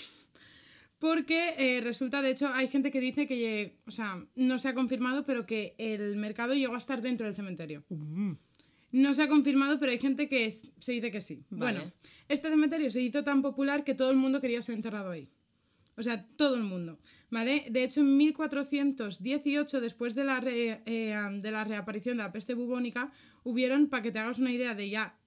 [0.99, 4.75] Porque eh, resulta, de hecho, hay gente que dice que, o sea, no se ha
[4.75, 7.85] confirmado, pero que el mercado llegó a estar dentro del cementerio.
[8.91, 11.45] No se ha confirmado, pero hay gente que es- se dice que sí.
[11.51, 11.79] Vale.
[11.79, 11.93] Bueno,
[12.29, 15.29] este cementerio se hizo tan popular que todo el mundo quería ser enterrado ahí.
[15.97, 16.99] O sea, todo el mundo.
[17.31, 17.67] ¿Vale?
[17.71, 22.55] De hecho, en 1418, después de la, re- eh, de la reaparición de la peste
[22.55, 23.13] bubónica,
[23.45, 25.19] hubieron, para que te hagas una idea de ya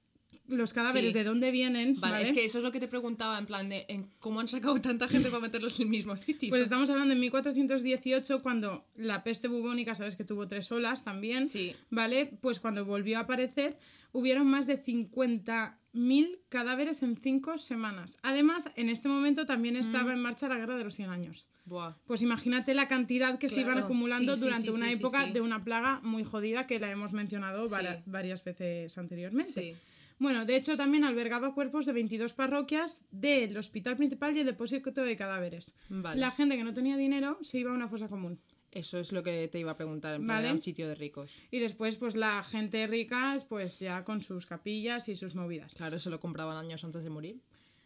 [0.52, 1.18] los cadáveres Sí.
[1.18, 2.00] de dónde vienen.
[2.00, 2.24] Vale, ¿vale?
[2.26, 4.80] es que eso es lo que te preguntaba, en plan de en cómo han sacado
[4.82, 6.50] tanta gente para meterlos en el mismo sitio.
[6.50, 11.48] Pues estamos hablando de 1418, cuando la peste bubónica, sabes que tuvo tres olas también,
[11.48, 11.76] Sí.
[11.90, 12.32] ¿vale?
[12.42, 13.78] Pues cuando volvió a aparecer,
[14.14, 18.18] hubieron más de 50.000 cadáveres en cinco semanas.
[18.24, 19.80] Además, en este momento también Mm.
[19.82, 21.48] estaba en marcha la Guerra de los 100 años.
[21.66, 21.94] Buah.
[22.06, 25.64] Pues imagínate la cantidad que se iban acumulando Sí, durante sí, una época de una
[25.64, 27.70] plaga muy jodida que la hemos mencionado
[28.06, 29.76] varias veces anteriormente.
[30.22, 35.02] Bueno, de hecho también albergaba cuerpos de 22 parroquias del hospital principal y el depósito
[35.02, 35.74] de cadáveres.
[35.90, 36.22] Vale.
[36.22, 38.40] La gente que no tenía dinero se iba a una fosa común.
[38.72, 40.52] Eso es lo que te iba a preguntar, en Vale.
[40.52, 41.32] un sitio de ricos.
[41.50, 45.74] Y después, pues la gente rica, pues ya con sus capillas y sus movidas.
[45.74, 47.42] Claro, se lo compraban años antes de morir.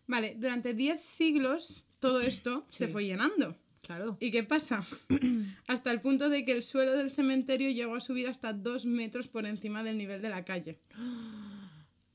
[0.06, 3.56] Vale, durante 10 siglos todo esto se fue llenando.
[3.82, 4.18] Claro.
[4.20, 4.86] ¿Y qué pasa?
[5.68, 9.30] hasta el punto de que el suelo del cementerio llegó a subir hasta dos metros
[9.30, 10.82] por encima del nivel de la calle.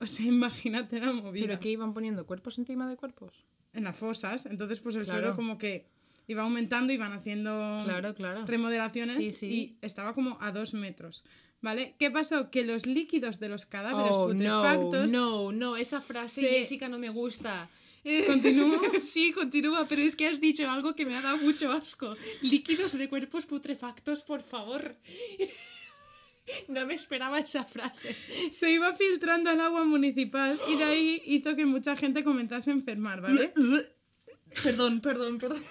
[0.01, 1.47] O sea, imagínate la movida.
[1.47, 2.27] ¿Pero qué iban poniendo?
[2.27, 3.45] ¿Cuerpos encima de cuerpos?
[3.73, 4.47] En las fosas.
[4.47, 5.21] Entonces, pues el Claro.
[5.21, 5.87] suelo como que
[6.27, 8.47] iba aumentando, iban haciendo Claro, claro.
[8.47, 9.47] remodelaciones Sí, sí.
[9.47, 11.25] y estaba como a dos metros.
[11.63, 11.95] ¿Vale?
[11.99, 12.51] ¿Qué pasó?
[12.51, 16.89] Que los líquidos de los cadáveres Oh, no, putrefactos no, no, esa frase, se- Jessica,
[16.89, 17.69] no me gusta.
[18.27, 18.81] ¿Continúo?
[19.07, 22.17] sí, continúa, pero es que has dicho algo que me ha dado mucho asco.
[22.41, 24.97] Líquidos de cuerpos putrefactos, por favor.
[26.69, 28.17] No me esperaba esa frase.
[28.53, 32.75] se iba filtrando al agua municipal y de ahí hizo que mucha gente comenzase a
[32.75, 33.53] enfermar, ¿vale?
[34.65, 35.63] Perdón, perdón, perdón.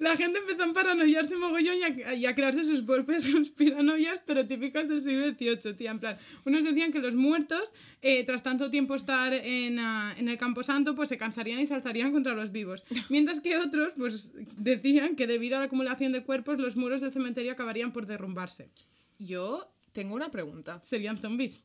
[0.00, 4.46] La gente empezó a paranoiarse mogollón y a, y a crearse sus propias conspiranoias, pero
[4.46, 5.90] típicas del siglo XVIII, tía.
[5.90, 7.72] En plan, unos decían que los muertos,
[8.02, 11.74] eh, tras tanto tiempo estar en, ah, en el Camposanto, pues se cansarían y se
[11.74, 12.84] alzarían contra los vivos.
[13.08, 17.12] Mientras que otros, pues decían que debido a la acumulación de cuerpos, los muros del
[17.12, 18.70] cementerio acabarían por derrumbarse.
[19.18, 20.80] Yo tengo una pregunta.
[20.82, 21.62] Serían zombies.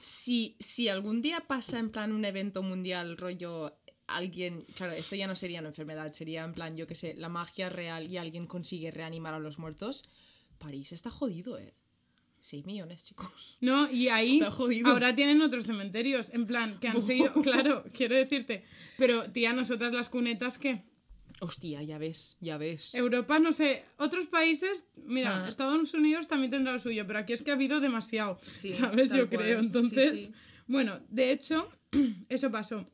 [0.00, 3.74] Si, si algún día pasa en plan un evento mundial, rollo
[4.06, 7.28] alguien, claro, esto ya no sería una enfermedad, sería en plan, yo que sé, la
[7.28, 10.04] magia real y alguien consigue reanimar a los muertos,
[10.58, 11.74] París está jodido, eh.
[12.40, 13.56] 6 millones, chicos.
[13.62, 14.90] No, y ahí Está jodido.
[14.90, 18.64] ahora tienen otros cementerios, en plan, que han seguido, claro, quiero decirte,
[18.98, 20.82] pero tía, nosotras las cunetas, ¿qué?
[21.40, 22.94] Hostia, ya ves, ya ves.
[22.94, 25.48] Europa, no sé, otros países, mira, Ah.
[25.48, 29.10] Estados Unidos también tendrá lo suyo, pero aquí es que ha habido demasiado, Sí, ¿sabes?
[29.12, 29.40] Yo cual.
[29.40, 29.60] creo.
[29.60, 30.32] Sí, Entonces, sí.
[30.66, 31.68] bueno, de hecho,
[32.28, 32.86] eso pasó.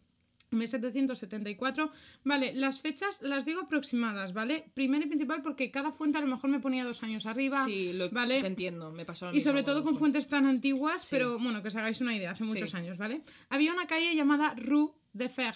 [0.51, 1.93] 1774.
[2.25, 4.71] Vale, las fechas las digo aproximadas, ¿vale?
[4.75, 7.65] Primero y principal porque cada fuente a lo mejor me ponía dos años arriba.
[7.65, 8.41] Sí, lo ¿vale?
[8.41, 10.01] te entiendo, me pasó lo Y sobre todo con eso.
[10.01, 13.23] fuentes tan antiguas, pero bueno, que os hagáis una idea, hace muchos años, ¿vale?
[13.49, 15.55] Había una calle llamada Rue de Fer.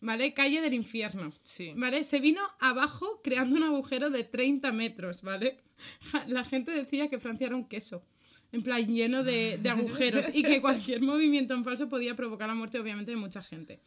[0.00, 0.34] ¿vale?
[0.34, 1.32] Calle del infierno.
[1.42, 1.72] Sí.
[1.76, 2.04] ¿Vale?
[2.04, 5.58] Se vino abajo creando un agujero de 30 metros, ¿vale?
[6.26, 8.04] La gente decía que Francia era un queso.
[8.52, 10.26] En plan, lleno de, de agujeros.
[10.34, 13.80] y que cualquier movimiento en falso podía provocar la muerte, obviamente, de mucha gente.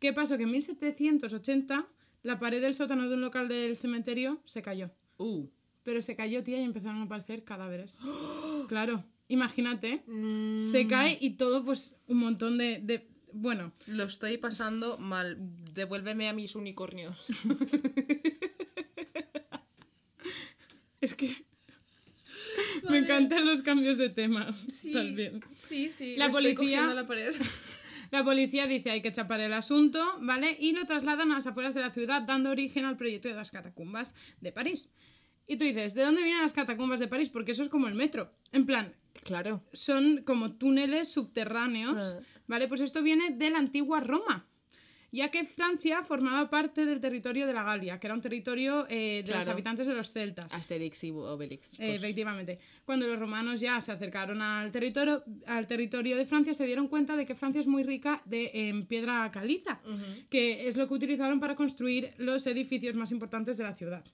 [0.00, 0.36] ¿Qué pasó?
[0.36, 1.86] Que en 1780
[2.24, 4.90] la pared del sótano de un local del cementerio se cayó.
[5.18, 5.46] Uh.
[5.84, 7.98] Pero se cayó, tía, y empezaron a aparecer cadáveres.
[8.68, 10.02] Claro, imagínate.
[10.70, 12.80] Se cae y todo, pues, un montón de...
[12.80, 15.36] de- bueno, Lo estoy pasando mal.
[15.74, 17.28] Devuélveme a mis unicornios.
[21.00, 21.47] es que...
[22.88, 24.54] Me encantan los cambios de tema.
[24.92, 25.40] También.
[25.54, 26.16] Sí, sí.
[26.16, 27.34] La estoy policía- cogiendo la pared.
[28.10, 30.56] La policía dice hay que chapar el asunto, ¿vale?
[30.58, 33.50] Y lo trasladan a las afueras de la ciudad, dando origen al proyecto de las
[33.50, 34.88] catacumbas de París.
[35.46, 37.28] Y tú dices, ¿de dónde vienen las catacumbas de París?
[37.28, 38.32] Porque eso es como el metro.
[38.50, 39.60] En plan, Claro.
[39.74, 42.20] son como túneles subterráneos, Ah.
[42.46, 42.66] ¿vale?
[42.66, 44.47] Pues esto viene de la antigua Roma,
[45.10, 49.22] ya que Francia formaba parte del territorio de la Galia, que era un territorio eh,
[49.26, 50.52] de los habitantes de los celtas.
[50.52, 51.80] Asterix y Obelix.
[51.80, 52.58] Eh, efectivamente.
[52.84, 57.16] Cuando los romanos ya se acercaron al territorio, al territorio de Francia, se dieron cuenta
[57.16, 59.80] de que Francia es muy rica de, en piedra caliza,
[60.28, 64.04] que es lo que utilizaron para construir los edificios más importantes de la ciudad.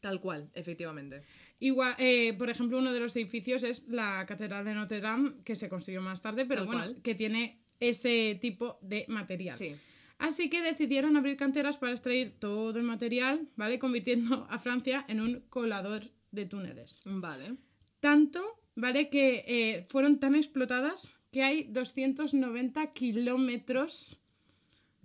[0.00, 1.22] Tal cual, efectivamente.
[1.60, 5.54] Igual, eh, por ejemplo, uno de los edificios es la Catedral de Notre Dame, que
[5.54, 7.02] se construyó más tarde, pero Tal bueno, cual.
[7.02, 9.56] que tiene ese tipo de material.
[9.56, 9.76] Sí.
[10.22, 13.80] Así que decidieron abrir canteras para extraer todo el material, ¿vale?
[13.80, 17.00] Convirtiendo a Francia en un colador de túneles.
[17.04, 17.56] Vale.
[17.98, 18.40] Tanto,
[18.76, 19.10] ¿vale?
[19.10, 24.20] Que eh, fueron tan explotadas que hay 290 kilómetros,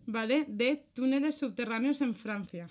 [0.05, 0.45] ¿vale?
[0.47, 2.70] De túneles subterráneos en Francia.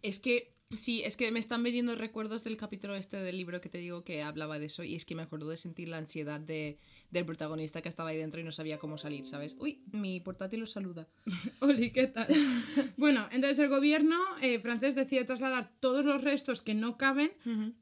[0.00, 3.68] Es que, sí, es que me están viniendo recuerdos del capítulo este del libro que
[3.68, 6.38] te digo que hablaba de eso y es que me acuerdo de sentir la ansiedad
[6.40, 6.78] de,
[7.10, 9.56] del protagonista que estaba ahí dentro y no sabía cómo salir, ¿sabes?
[9.58, 11.08] Uy, mi portátil os saluda.
[11.60, 12.28] Oli, ¿qué tal?
[12.96, 17.32] bueno, entonces el gobierno eh, francés decide trasladar todos los restos que no caben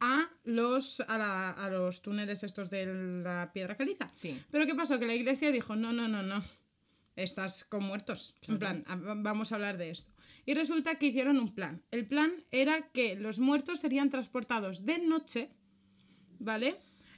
[0.00, 2.86] a, los, a, la- a los túneles estos de
[3.22, 4.08] la piedra caliza.
[4.14, 4.40] Sí.
[4.50, 4.98] Pero ¿qué pasó?
[4.98, 6.42] Que la iglesia dijo, no, no, no, no,
[7.16, 8.34] estás con muertos.
[8.46, 10.10] En plan, a- vamos a hablar de esto.
[10.48, 11.82] Y resulta que hicieron un plan.
[11.90, 15.50] El plan era que los muertos serían transportados de noche,
[16.38, 16.76] ¿vale?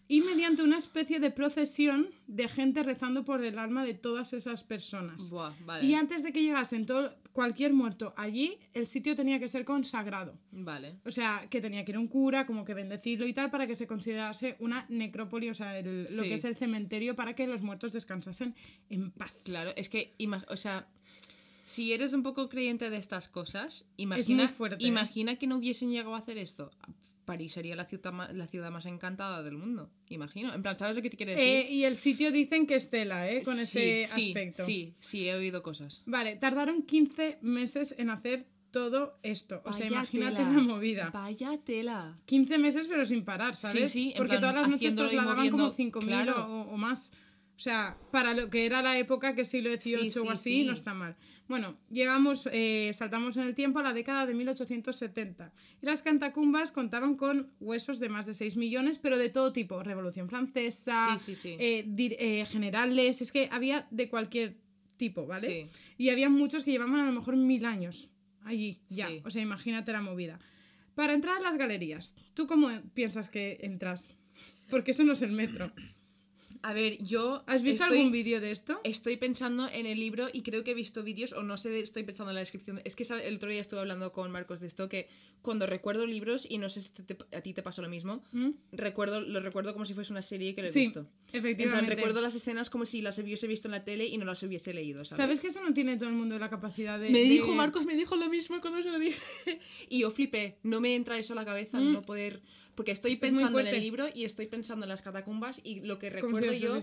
[0.09, 4.65] Y mediante una especie de procesión de gente rezando por el alma de todas esas
[4.65, 5.31] personas.
[5.31, 5.87] Buah, vale.
[5.87, 10.37] Y antes de que llegasen todo, cualquier muerto allí, el sitio tenía que ser consagrado.
[10.51, 10.97] Vale.
[11.05, 13.77] O sea, que tenía que ir un cura, como que bendecirlo y tal, para que
[13.77, 17.63] se considerase una necrópoli, o sea, el- lo que es el cementerio, para que los
[17.63, 18.57] muertos descansasen
[18.89, 19.33] en paz.
[19.45, 20.17] Claro, es que,
[20.49, 20.89] o sea,
[21.71, 24.89] si eres un poco creyente de estas cosas, imagina, fuerte, ¿eh?
[24.89, 26.71] imagina que no hubiesen llegado a hacer esto.
[27.25, 30.53] París sería la ciudad, ma- la ciudad más encantada del mundo, imagino.
[30.53, 31.47] En plan, ¿sabes lo que te quiero decir?
[31.47, 33.43] Eh, y el sitio dicen que es tela, ¿eh?
[33.45, 34.65] Con Sí, ese sí, aspecto.
[34.65, 36.03] Sí, sí, he oído cosas.
[36.07, 39.63] Vale, tardaron 15 meses en hacer todo esto.
[39.65, 40.51] O sea, imagínate tela.
[40.51, 41.11] la movida.
[41.13, 42.19] Vaya tela.
[42.27, 43.93] 15 meses, pero sin parar, ¿sabes?
[43.93, 46.47] sí, en Porque plan, todas las noches trasladaban como moviendo, 5.000 claro.
[46.47, 47.13] o, o más.
[47.61, 50.51] O sea, para lo que era la época, que siglo XVIII Sí, o sí, así,
[50.61, 50.65] sí.
[50.65, 51.15] no está mal.
[51.47, 55.53] Bueno, llegamos, eh, saltamos en el tiempo a la década de 1870.
[55.83, 59.83] Y las cantacumbas contaban con huesos de más de 6 millones, pero de todo tipo.
[59.83, 64.57] Revolución Francesa, eh, eh, generales, es que había de cualquier
[64.97, 65.47] tipo, ¿vale?
[65.47, 65.81] Sí.
[65.99, 68.09] Y había muchos que llevaban a lo mejor mil años
[68.43, 69.11] allí, ya.
[69.25, 70.41] O sea, imagínate la movida.
[70.95, 74.17] Para entrar a las galerías, ¿tú cómo piensas que entras?
[74.71, 75.71] Porque eso no es el metro.
[76.63, 77.43] A ver, yo.
[77.47, 78.81] ¿Has visto estoy- algún vídeo de esto?
[78.85, 82.03] Estoy pensando en el libro y creo que he visto vídeos, o no sé, estoy
[82.03, 82.81] pensando en la descripción.
[82.85, 83.25] Es que ¿sabes?
[83.27, 85.09] el otro día estuve hablando con Marcos de esto, que
[85.43, 88.23] cuando recuerdo libros, y no sé si te- a ti te pasó lo mismo,
[88.73, 90.75] recuerdo, lo recuerdo como si fuese una serie que lo he ¿Mm?
[90.75, 91.01] Sí, visto.
[91.01, 91.95] En plan, efectivamente.
[91.95, 94.75] recuerdo las escenas como si las hubiese visto en la tele y no las hubiese
[94.75, 95.17] leído, ¿sabes?
[95.17, 97.11] ¿Sabes que eso no tiene todo el mundo la capacidad de...
[97.11, 99.19] Me de- dijo Marcos, me dijo lo mismo cuando se lo dije.
[99.89, 102.43] y yo flipé, no me entra eso a la cabeza, no poder...
[102.81, 106.09] Porque estoy pensando en el libro y estoy pensando en las catacumbas y lo que
[106.09, 106.77] recuerdo yo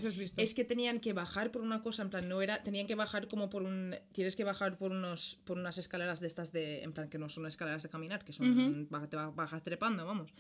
[0.44, 2.62] es que tenían que bajar por una cosa, en plan, no era...
[2.62, 3.96] Tenían que bajar como por un...
[4.12, 6.84] Tienes que bajar por unos por unas escaleras de estas de...
[6.84, 8.88] En plan, que no son escaleras de caminar, que son...
[8.92, 10.36] baja- te ba- bajas trepando, vamos.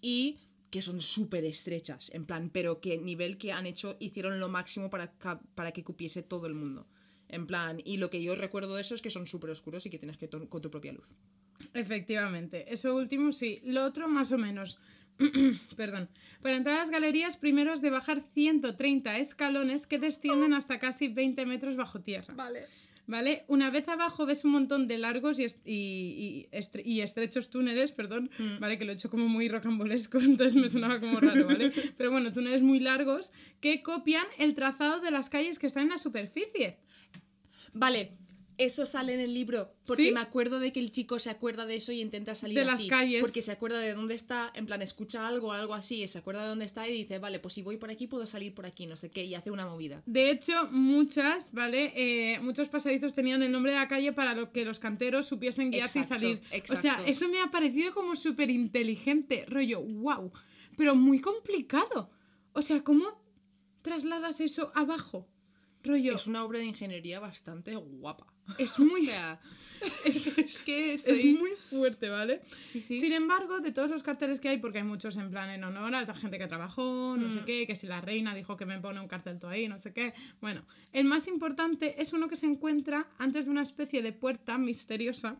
[0.00, 0.38] Y
[0.70, 4.90] que son súper estrechas, en plan, pero que nivel que han hecho, hicieron lo máximo
[4.90, 5.12] para,
[5.54, 6.88] para que cupiese todo el mundo.
[7.28, 9.90] En plan, y lo que yo recuerdo de eso es que son súper oscuros y
[9.90, 11.14] que tienes que con tu propia luz.
[11.74, 13.60] Efectivamente, eso último sí.
[13.64, 14.78] Lo otro más o menos.
[15.76, 16.08] Perdón.
[16.42, 21.08] Para entrar a las galerías, primero has de bajar 130 escalones que descienden hasta casi
[21.08, 22.34] 20 metros bajo tierra.
[22.34, 22.66] Vale.
[23.08, 23.44] ¿Vale?
[23.46, 27.50] Una vez abajo ves un montón de largos y, est- y- y estre- y estrechos
[27.50, 28.78] túneles, perdón, ¿vale?
[28.78, 31.72] Que lo he hecho como muy rocambolesco, entonces me sonaba como raro, ¿vale?
[31.96, 35.90] Pero bueno, túneles muy largos que copian el trazado de las calles que están en
[35.90, 36.78] la superficie.
[37.72, 38.10] Vale,
[38.58, 39.72] eso sale en el libro.
[39.84, 40.12] Porque ¿Sí?
[40.12, 42.74] me acuerdo de que el chico se acuerda de eso y intenta salir De las
[42.74, 43.20] así, calles.
[43.20, 46.48] Porque se acuerda de dónde está, en plan, escucha algo, algo así, se acuerda de
[46.48, 48.96] dónde está y dice, vale, pues si voy por aquí puedo salir por aquí, no
[48.96, 50.02] sé qué, y hace una movida.
[50.06, 51.92] De hecho, muchas, ¿vale?
[51.96, 55.70] Eh, muchos pasadizos tenían el nombre de la calle para lo que los canteros supiesen
[55.70, 56.62] guiarse Exacto, y salir.
[56.70, 60.32] O sea, eso me ha parecido como súper inteligente, rollo, wow,
[60.76, 62.10] pero muy complicado.
[62.52, 63.22] O sea, ¿cómo
[63.82, 65.28] trasladas eso abajo?
[65.84, 68.35] Rollo, Es una obra de ingeniería bastante guapa.
[68.58, 69.02] Es muy...
[69.02, 69.40] O sea,
[70.04, 72.40] es, es que es muy fuerte, ¿vale?
[72.60, 73.00] Sí, sí.
[73.00, 75.94] Sin embargo, de todos los carteles que hay, porque hay muchos en plan en honor
[75.94, 77.30] a la gente que trabajó, no Mm.
[77.30, 79.76] sé qué, que si la reina dijo que me pone un cartel tú ahí, no
[79.78, 80.14] sé qué.
[80.40, 84.56] Bueno, el más importante es uno que se encuentra antes de una especie de puerta
[84.58, 85.36] misteriosa,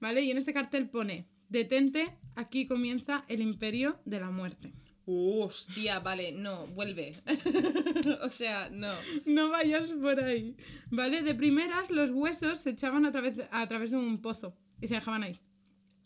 [0.00, 0.22] ¿vale?
[0.22, 4.72] Y en este cartel pone, detente, aquí comienza el imperio de la muerte.
[5.08, 7.14] Hostia, vale, no, vuelve.
[8.22, 8.92] o sea, no.
[9.24, 10.56] No vayas por ahí,
[10.90, 11.22] ¿vale?
[11.22, 14.94] De primeras, los huesos se echaban a través, a través de un pozo y se
[14.94, 15.40] dejaban ahí.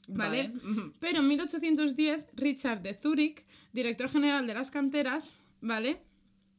[0.06, 0.52] ¿Vale?
[0.52, 0.92] Vale.
[0.98, 6.02] Pero en 1810, Richard de Zurich, director general de las canteras, ¿vale?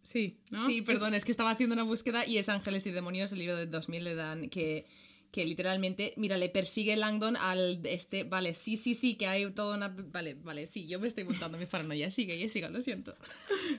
[0.01, 0.65] Sí, ¿no?
[0.65, 3.55] Sí, perdón, es que estaba haciendo una búsqueda y es Ángeles y Demonios, el libro
[3.55, 4.87] de 2000 le dan que,
[5.31, 9.77] que literalmente, mira, le persigue Langdon al este, vale, sí, sí, sí, que hay toda
[9.77, 9.87] una...
[9.87, 13.15] Vale, vale, sí, yo me estoy montando mis paranoias, sigue, Jessica, lo siento.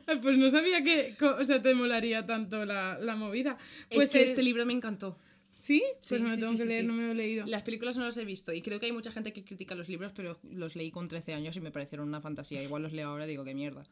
[0.07, 3.59] Es- Pues no sabía que, o sea, te molaría tanto la, la movida.
[3.91, 5.19] Pues es que el- este libro me encantó.
[5.55, 5.83] ¿Sí?
[6.01, 7.47] Pues Sí, me lo tengo sí, que sí, leer, no me lo he leído.
[7.47, 9.89] Las películas no las he visto y creo que hay mucha gente que critica los
[9.89, 12.63] libros, pero los leí con 13 años y me parecieron una fantasía.
[12.63, 13.85] Igual los leo ahora y digo, qué mierda.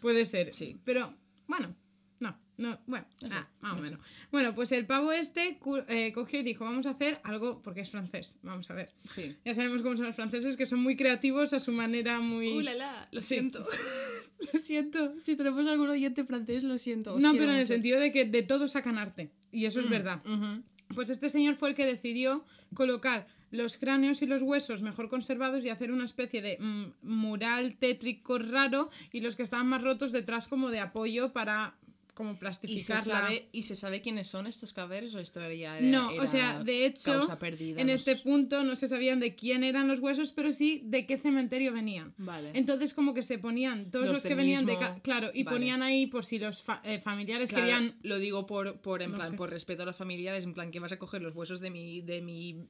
[0.00, 0.54] Puede ser.
[0.54, 0.76] Sí.
[0.84, 1.12] Pero,
[1.48, 1.74] bueno,
[2.20, 4.00] no, no, bueno, No sé, ah, más o no menos.
[4.30, 5.58] Bueno, pues el pavo este
[5.88, 8.94] eh, cogió y dijo, vamos a hacer algo, porque es francés, vamos a ver.
[9.04, 9.36] Sí.
[9.44, 12.52] Ya sabemos cómo son los franceses, que son muy creativos a su manera, muy...
[12.56, 13.08] ¡Uh, la, la!
[13.12, 13.28] Lo Sí.
[13.34, 13.66] siento.
[14.52, 15.18] lo siento.
[15.20, 17.18] Si tenemos algún oyente francés, lo siento.
[17.18, 19.30] No, pero en el sentido de que de todo sacan arte.
[19.52, 20.22] Y eso es verdad.
[20.26, 20.62] Ujú.
[20.94, 22.44] Pues este señor fue el que decidió
[22.74, 27.76] colocar los cráneos y los huesos mejor conservados y hacer una especie de mm, mural
[27.76, 31.74] tétrico raro y los que estaban más rotos detrás como de apoyo para
[32.16, 33.02] como ¿Y se, plastificarla.
[33.20, 36.62] sabe, ¿Y se sabe quiénes son estos cadáveres o esto ya era, No, o sea,
[36.64, 38.22] de hecho, perdida, en no este sé?
[38.22, 42.14] punto no se sabían de quién eran los huesos, pero sí de qué cementerio venían.
[42.16, 42.52] Vale.
[42.54, 44.76] Entonces, como que se ponían todos Los los, que venían de.
[44.78, 45.56] mismo- Claro, y Vale.
[45.58, 47.94] ponían ahí por si los fa- eh, familiares Claro, querían.
[48.02, 49.36] lo digo por, por en No plan sé.
[49.36, 52.00] por respeto a los familiares en plan que vas a coger los huesos de mi
[52.00, 52.64] de mi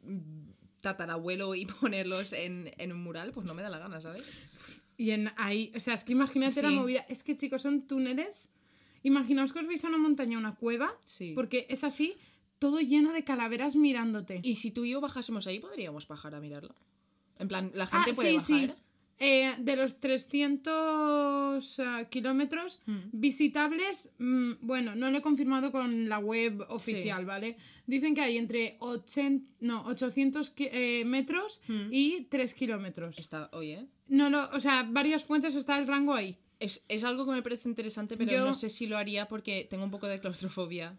[0.80, 4.24] tatarabuelo y ponerlos en, en un mural pues no me da la gana sabes
[4.98, 5.72] Y en ahí.
[5.76, 6.74] O sea, es que imagínate la Sí.
[6.74, 7.04] movida.
[7.08, 8.48] Es que, chicos, son túneles.
[9.10, 10.88] Imaginaos que os veis a una montaña, una cueva.
[11.04, 11.32] Sí.
[11.34, 12.14] Porque es así,
[12.58, 14.40] todo lleno de calaveras mirándote.
[14.42, 16.74] y si tú y yo bajásemos ahí podríamos bajar a mirarlo
[17.38, 18.82] en plan la Ah, gente puede sí, bajar sí.
[19.18, 19.98] Eh, de los
[20.70, 23.08] 300 ah, kilómetros Hmm.
[23.12, 27.56] visitables, mm, bueno, no lo he confirmado con la web oficial, ¿vale?
[27.86, 33.18] Dicen que hay entre 80, no, 800 ki- eh, metros y 3 kilómetros.
[33.18, 36.36] Está oye No, no, o sea, varias fuentes está el rango ahí.
[36.60, 39.66] Es, es algo que me parece interesante pero Yo- no sé si lo haría porque
[39.68, 40.96] tengo un poco de claustrofobia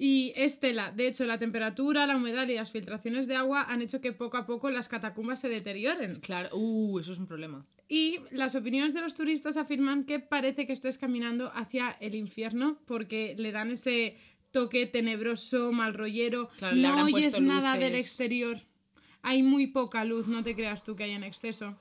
[0.00, 0.92] Y es tela.
[0.92, 4.36] De hecho, la temperatura, la humedad y las filtraciones de agua han hecho que poco
[4.36, 6.20] a poco las catacumbas se deterioren.
[6.20, 10.66] claro uh eso es un problema Y las opiniones de los turistas afirman que parece
[10.66, 14.16] que estés caminando hacia el infierno porque le dan ese
[14.52, 16.48] toque tenebroso, mal rollero.
[16.58, 17.80] Claro, no oyes nada luces.
[17.90, 18.56] del exterior.
[19.22, 21.76] Hay muy poca luz, no te creas tú que hay en exceso.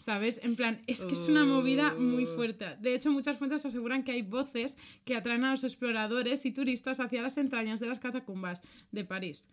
[0.00, 0.40] ¿Sabes?
[0.42, 2.34] En plan, es que es una movida muy Uh.
[2.34, 2.74] fuerte.
[2.80, 7.00] De hecho, muchas fuentes aseguran que hay voces que atraen a los exploradores y turistas
[7.00, 9.50] hacia las entrañas de las catacumbas de París.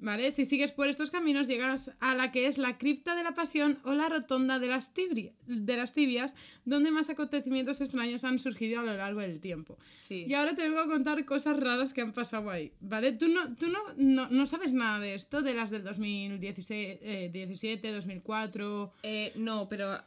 [0.00, 0.30] ¿Vale?
[0.30, 3.80] Si sigues por estos caminos llegas a la que es la cripta de la pasión
[3.82, 8.78] o la rotonda de las, tibri- de las tibias, donde más acontecimientos extraños han surgido
[8.78, 9.76] a lo largo del tiempo.
[10.06, 10.24] Sí.
[10.28, 13.10] Y ahora te vengo a contar cosas raras que han pasado ahí, ¿vale?
[13.12, 17.30] Tú no, tú no, no, no sabes nada de esto, de las del 2016, eh,
[17.32, 18.92] 17, 2004...
[19.02, 19.98] Eh, no, pero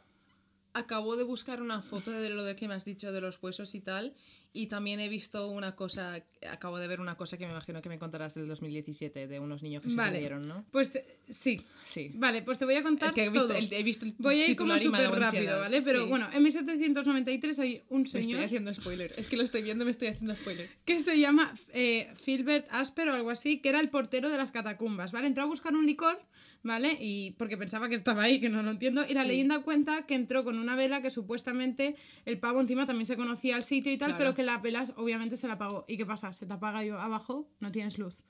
[0.74, 3.74] acabo de buscar una foto de lo de que me has dicho de los huesos
[3.74, 4.14] y tal.
[4.54, 7.88] Y también he visto una cosa, acabo de ver una cosa que me imagino que
[7.88, 10.12] me contarás del 2017, de unos niños que se Vale.
[10.12, 10.66] perdieron, ¿no?
[10.70, 11.62] Pues eh, sí.
[11.86, 12.10] Sí.
[12.16, 13.56] Vale, pues te voy a contar El que he visto, todo.
[13.56, 15.58] el- he visto el Voy a ir como súper rápido.
[15.58, 15.80] ¿vale?
[15.80, 16.08] Pero Sí.
[16.08, 19.14] bueno, en 1793 hay un Me estoy señor haciendo spoiler.
[19.16, 20.68] Es que lo estoy viendo me estoy haciendo spoiler.
[20.84, 24.52] que se llama eh, Filbert Asper o algo así, que era el portero de las
[24.52, 25.28] catacumbas, ¿vale?
[25.28, 26.20] Entró a buscar un licor,
[26.62, 26.96] ¿vale?
[27.00, 29.04] Y porque pensaba que estaba ahí, que no lo entiendo.
[29.08, 29.28] Y la Sí.
[29.28, 33.56] leyenda cuenta que entró con una vela que supuestamente el pavo encima también se conocía
[33.56, 34.18] al sitio y tal, Claro.
[34.18, 35.84] pero que la vela obviamente se la apagó.
[35.88, 36.32] ¿Y qué pasa?
[36.32, 38.24] Se te apaga yo abajo, no tienes luz.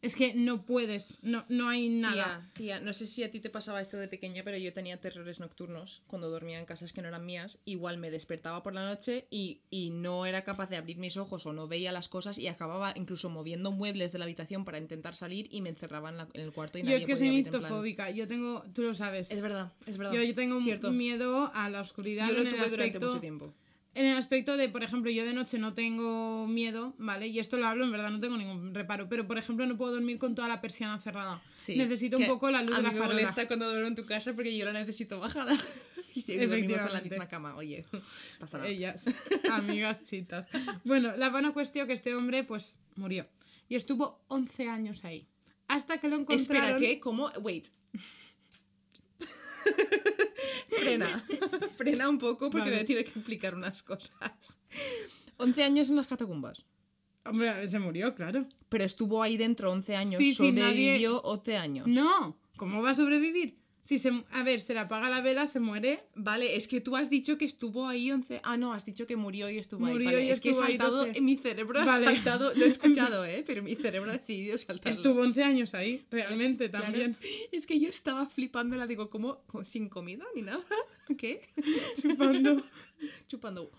[0.00, 2.48] Es que no puedes, no, no hay nada.
[2.54, 4.96] Tía, tía, no sé si a ti te pasaba esto de pequeña, pero yo tenía
[5.00, 7.58] terrores nocturnos cuando dormía en casas que no eran mías.
[7.64, 11.46] Igual me despertaba por la noche y, y no era capaz de abrir mis ojos
[11.46, 15.16] o no veía las cosas y acababa incluso moviendo muebles de la habitación para intentar
[15.16, 17.28] salir y me encerraba en, la- en el cuarto y Yo nadie es que podía
[17.32, 19.32] soy nictofóbica, yo tengo, tú lo sabes.
[19.32, 20.12] Es verdad, es verdad.
[20.12, 20.92] Yo, yo tengo Cierto.
[20.92, 23.52] miedo a la oscuridad Yo lo en el tuve durante mucho tiempo.
[23.94, 27.26] En el aspecto de, por ejemplo, yo de noche no tengo miedo, ¿vale?
[27.26, 29.92] Y esto lo hablo, en verdad no tengo ningún reparo, pero por ejemplo no puedo
[29.94, 31.42] dormir con toda la persiana cerrada.
[31.58, 33.20] Sí, Necesito un poco la luz a de la mí me farola.
[33.20, 35.58] molesta cuando duermo en tu casa porque yo la necesito bajada.
[36.14, 37.86] y si dormimos en la misma cama, oye,
[38.38, 38.70] pasa nada.
[38.70, 39.04] Ellas,
[39.50, 40.46] amigas chitas.
[40.84, 43.26] Bueno, la buena cuestión que este hombre pues murió.
[43.68, 45.26] Y estuvo 11 años ahí.
[45.66, 46.66] Hasta que lo encontraron...
[46.66, 47.00] Espera, ¿qué?
[47.00, 47.30] ¿Cómo?
[47.40, 47.68] Wait.
[50.78, 51.24] Frena.
[51.76, 52.76] Frena un poco porque Vale.
[52.78, 54.12] me tiene que explicar unas cosas.
[55.36, 56.64] 11 años en las catacumbas.
[57.24, 58.46] Hombre, se murió, claro.
[58.68, 60.16] Pero estuvo ahí dentro 11 años.
[60.18, 61.86] Sí, sí, nadie- Sobrevivió 11 años.
[61.86, 63.58] No, ¿cómo va a sobrevivir?
[63.88, 66.04] Si se, a ver, se le apaga la vela, se muere.
[66.14, 68.42] Vale, es que tú has dicho que estuvo ahí 11...
[68.44, 69.94] Ah, no, has dicho que murió y estuvo ahí.
[69.94, 71.06] Murió Vale, y es que he estuvo ahí saltado...
[71.06, 71.18] 12.
[71.18, 72.52] En mi cerebro ha saltado...
[72.54, 73.42] Lo he escuchado, ¿eh?
[73.46, 74.94] Pero mi cerebro ha decidido saltarlo.
[74.94, 76.84] Estuvo 11 años ahí, realmente, Claro.
[76.84, 77.16] también.
[77.50, 79.40] Es que yo estaba flipando, la digo, ¿cómo?
[79.46, 79.64] ¿Cómo?
[79.64, 80.62] ¿Sin comida ni nada?
[81.16, 81.48] ¿Qué?
[81.98, 82.62] Chupando.
[83.26, 83.70] Chupando.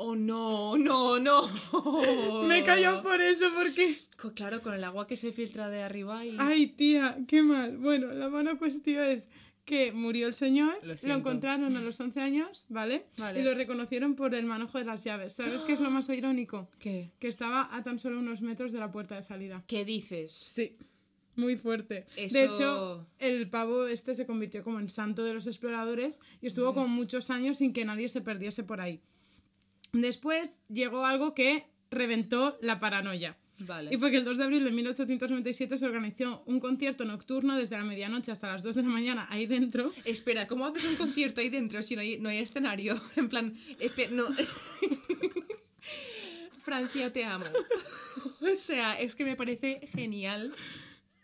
[0.00, 1.48] Oh, no, no, no.
[2.46, 3.98] Me he callado por eso, porque...
[4.36, 6.36] Claro, con el agua que se filtra de arriba y...
[6.38, 7.76] Ay, tía, qué mal.
[7.78, 9.28] Bueno, la buena cuestión es
[9.64, 13.06] que murió el señor, Lo lo, encontraron a los 11 años, ¿vale?
[13.16, 13.40] Vale.
[13.40, 15.32] Y lo reconocieron por el manojo de las llaves.
[15.32, 16.70] ¿Sabes qué es lo más irónico?
[16.78, 17.10] ¿Qué?
[17.18, 19.64] Que estaba a tan solo unos metros de la puerta de salida.
[19.66, 20.30] ¿Qué dices?
[20.30, 20.76] Sí,
[21.34, 22.06] muy fuerte.
[22.14, 26.46] Eso- De hecho, el pavo este se convirtió como en santo de los exploradores y
[26.46, 29.00] estuvo como muchos años sin que nadie se perdiese por ahí.
[29.92, 33.36] Después llegó algo que reventó la paranoia.
[33.60, 33.92] Vale.
[33.92, 37.76] Y fue que el 2 de abril de 1897 se organizó un concierto nocturno desde
[37.76, 39.92] la medianoche hasta las 2 de la mañana ahí dentro.
[40.04, 43.02] Espera, ¿cómo haces un concierto ahí dentro si no hay, no hay escenario?
[43.16, 43.58] En plan,
[44.12, 44.28] no.
[46.62, 47.46] Francia, te amo.
[48.40, 50.54] O sea, es que me parece genial.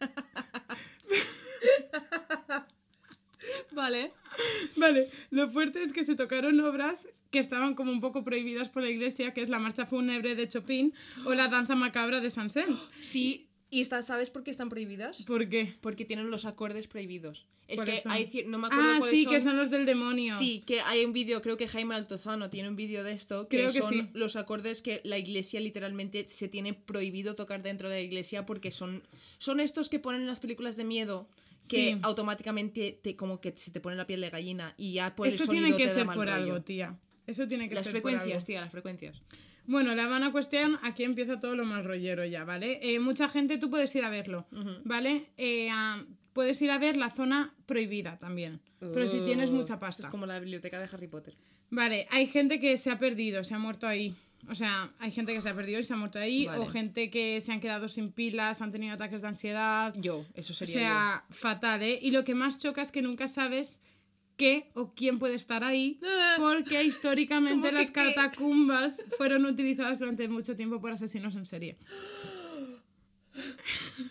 [3.73, 4.13] Vale.
[4.77, 8.83] Vale, lo fuerte es que se tocaron obras que estaban como un poco prohibidas por
[8.83, 10.95] la iglesia, que es la marcha fúnebre de Chopin
[11.27, 12.79] o la danza macabra de Saint-Saëns.
[13.01, 15.23] Sí, ¿y está- sabes por qué están prohibidas?
[15.25, 15.75] ¿Por qué?
[15.81, 17.47] Porque tienen los acordes prohibidos.
[17.67, 18.13] Es ¿Cuáles que son?
[18.13, 19.33] hay no me acuerdo Ah, cuáles sí, son.
[19.33, 20.39] que son los del demonio.
[20.39, 23.57] Sí, que hay un vídeo, creo que Jaime Altozano tiene un vídeo de esto, que
[23.57, 24.09] Creo que son sí.
[24.13, 28.71] los acordes que la iglesia literalmente se tiene prohibido tocar dentro de la iglesia porque
[28.71, 29.03] son,
[29.39, 31.27] son estos que ponen en las películas de miedo
[31.67, 31.99] que Sí.
[32.03, 35.33] automáticamente te, como que se te pone la piel de gallina y ya por el
[35.33, 36.37] Eso sonido tiene que te da ser mal por rollo.
[36.37, 36.99] algo, tía.
[37.27, 39.23] Eso tiene que Las ser por frecuencias, tía, las frecuencias.
[39.67, 42.81] Bueno, la buena cuestión, aquí empieza todo lo mal rollero ya, ¿vale?
[42.83, 44.47] Eh, mucha gente, tú puedes ir a verlo,
[44.85, 45.27] ¿vale?
[45.39, 46.05] Eh, ah,
[46.35, 50.11] puedes ir a ver la zona prohibida también, pero si tienes mucha Es pasta.
[50.11, 51.35] como la biblioteca de Harry Potter.
[51.71, 54.15] Vale, hay gente que se ha perdido, se ha muerto ahí.
[54.51, 56.59] O sea, hay gente que se ha perdido y se ha muerto ahí, Vale.
[56.63, 59.95] o gente que se han quedado sin pilas, han tenido ataques de ansiedad.
[59.97, 61.99] Yo, eso O sería sea, fatal, ¿eh?
[62.03, 63.81] Y lo que más choca es que nunca sabes
[64.37, 66.35] qué o quién puede estar ahí, Ah.
[66.39, 68.15] porque históricamente ¿Cómo que las qué?
[68.15, 71.79] catacumbas fueron utilizadas durante mucho tiempo por asesinos en serie.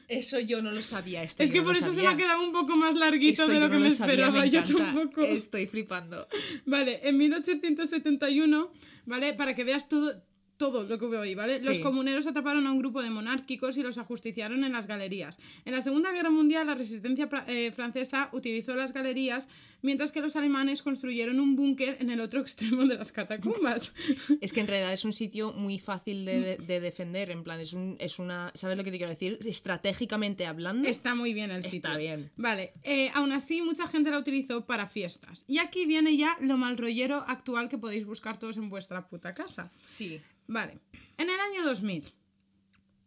[0.07, 1.23] Eso yo no lo sabía.
[1.23, 3.53] Esto Es que no por eso se me ha quedado un poco más larguito Esto
[3.53, 5.21] de lo no que me sabía, esperaba, me yo tampoco.
[5.23, 6.27] Estoy flipando.
[6.65, 8.71] Vale, en 1871,
[9.05, 9.33] ¿vale?
[9.33, 10.21] Para que veas todo,
[10.63, 11.59] todo lo que veo hoy, ¿vale?
[11.59, 15.39] Los comuneros atraparon a un grupo de monárquicos y los ajusticiaron en las galerías.
[15.65, 19.49] En la Segunda Guerra Mundial, la resistencia eh, francesa utilizó las galerías,
[19.81, 23.93] mientras que los alemanes construyeron un búnker en el otro extremo de las catacumbas.
[24.39, 27.59] Es que en realidad es un sitio muy fácil de, de- de defender, en plan,
[27.59, 28.51] es, un, es una...
[28.55, 29.37] ¿Sabes lo que te quiero decir?
[29.45, 30.87] Estratégicamente hablando.
[30.87, 31.97] Está muy bien el Está sitio.
[31.97, 32.31] bien.
[32.37, 35.43] Vale, eh, aún así mucha gente la utilizó para fiestas.
[35.47, 39.33] Y aquí viene ya lo mal rollero actual que podéis buscar todos en vuestra puta
[39.33, 39.71] casa.
[39.87, 40.79] Sí, Vale,
[41.17, 42.13] en el año 2000,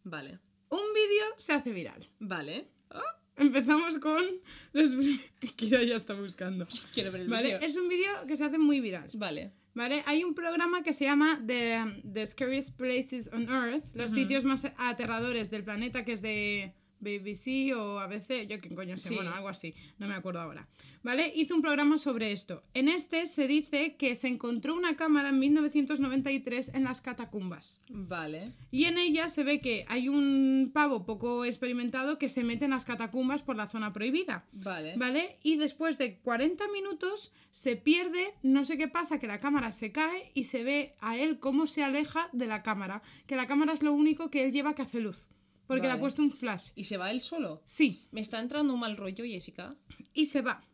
[0.04, 0.38] vale.
[0.70, 2.08] un vídeo se hace viral.
[2.18, 2.68] Vale.
[2.90, 3.02] Ah,
[3.36, 4.24] Empezamos con
[4.72, 4.94] los...
[5.56, 6.66] Kira ya está buscando.
[6.92, 7.58] Quiero ver el ¿Vale?
[7.62, 9.10] Es un vídeo que se hace muy viral.
[9.14, 9.52] Vale.
[9.74, 10.02] ¿Vale?
[10.06, 14.64] Hay un programa que se llama The, The Scariest Places on Earth, los sitios más
[14.78, 19.14] aterradores del planeta, que es de BBC o ABC, yo qué coño sé, Sí.
[19.16, 20.66] bueno, algo así, no me acuerdo ahora.
[21.02, 21.32] ¿Vale?
[21.36, 22.62] Hizo un programa sobre esto.
[22.74, 27.80] En este se dice que se encontró una cámara en 1993 en las catacumbas.
[27.88, 28.52] Vale.
[28.72, 32.72] Y en ella se ve que hay un pavo poco experimentado que se mete en
[32.72, 34.46] las catacumbas por la zona prohibida.
[34.52, 34.94] Vale.
[34.96, 35.38] ¿Vale?
[35.44, 39.92] Y después de 40 minutos se pierde, no sé qué pasa, que la cámara se
[39.92, 43.02] cae y se ve a él cómo se aleja de la cámara.
[43.28, 45.28] Que la cámara es lo único que él lleva que hace luz.
[45.66, 46.70] Porque le ha puesto un flash.
[46.74, 47.62] ¿Y se va él solo?
[47.64, 49.74] Sí, Me está entrando un mal rollo, Jessica.
[50.14, 50.64] y se va.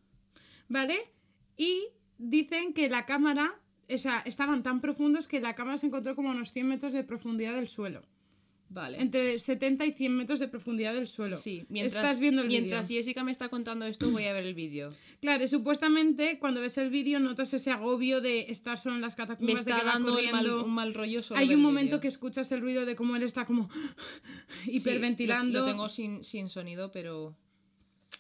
[0.68, 0.99] ¿Vale?
[1.57, 1.86] Y
[2.18, 6.28] dicen que la cámara, o sea, estaban tan profundos que la cámara se encontró como
[6.30, 8.03] a unos 100 metros de profundidad del suelo.
[8.75, 9.01] Vale.
[9.03, 11.37] Entre 70 y 100 metros de profundidad del suelo.
[11.37, 12.89] Sí, mientras, Estás viendo el mientras.
[12.89, 14.89] Jessica me está contando esto, voy a ver el vídeo.
[15.23, 19.16] Claro, supuestamente cuando ves el vídeo notas ese agobio de estar solo en las Me
[19.18, 22.09] catacumbas, de está que va dando mal- un mal rollo solo Hay un momento que
[22.09, 23.68] escuchas el ruido de cómo él está como
[24.64, 25.61] Sí, hiperventilando.
[25.61, 27.37] lo, lo tengo sin, sin sonido, pero.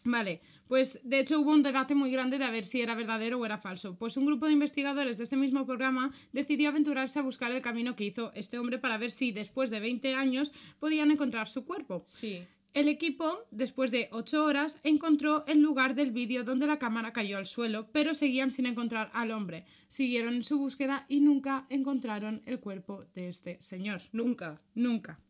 [0.04, 3.38] Vale, pues de hecho hubo un debate muy grande de a ver si era verdadero
[3.38, 3.96] o era falso.
[3.96, 7.96] Pues un grupo de investigadores de este mismo programa decidió aventurarse a buscar el camino
[7.96, 12.04] que hizo este hombre para ver si después de 20 años podían encontrar su cuerpo.
[12.06, 12.42] Sí.
[12.74, 17.36] El equipo, después de 8 horas, encontró el lugar del vídeo donde la cámara cayó
[17.36, 19.66] al suelo, pero seguían sin encontrar al hombre.
[19.90, 24.00] Siguieron en su búsqueda y nunca encontraron el cuerpo de este señor.
[24.12, 24.62] Nunca.
[24.74, 25.20] Nunca.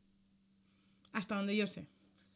[1.11, 1.89] Hasta donde yo sé.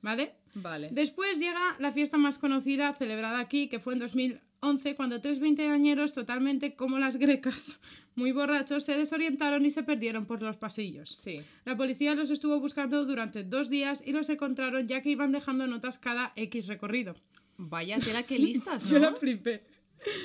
[0.02, 0.34] ¿Vale?
[0.58, 0.88] Vale.
[0.90, 6.14] Después llega la fiesta más conocida celebrada aquí, que fue en 2011, cuando tres veinteañeros
[6.14, 7.78] totalmente como las grecas,
[8.14, 11.10] muy borrachos, se desorientaron y se perdieron por los pasillos.
[11.10, 11.42] Sí.
[11.66, 15.66] La policía los estuvo buscando durante dos días y los encontraron ya que iban dejando
[15.66, 17.16] notas cada X recorrido.
[17.58, 19.10] Vaya tela que listas, Yo ¿no?
[19.10, 19.62] la flipé.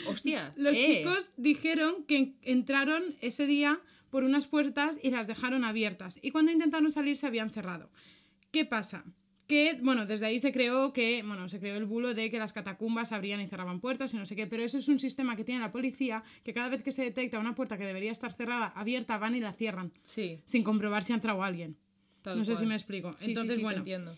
[0.07, 0.53] Hostia.
[0.57, 0.85] Los eh.
[0.85, 6.51] chicos dijeron que entraron ese día por unas puertas y las dejaron abiertas y cuando
[6.51, 7.89] intentaron salir se habían cerrado.
[8.51, 9.05] ¿Qué pasa?
[9.51, 12.53] Que, bueno, desde ahí se creó que, bueno, se creó el bulo de que las
[12.53, 15.43] catacumbas abrían y cerraban puertas y no sé qué, pero eso es un sistema que
[15.43, 18.67] tiene la policía, que cada vez que se detecta una puerta que debería estar cerrada,
[18.67, 20.39] abierta, van y la cierran, Sí.
[20.45, 21.75] sin comprobar si ha entrado alguien.
[22.21, 23.13] tal no sé si me explico.
[23.19, 24.15] Sí, Entonces, sí, te bueno, entiendo.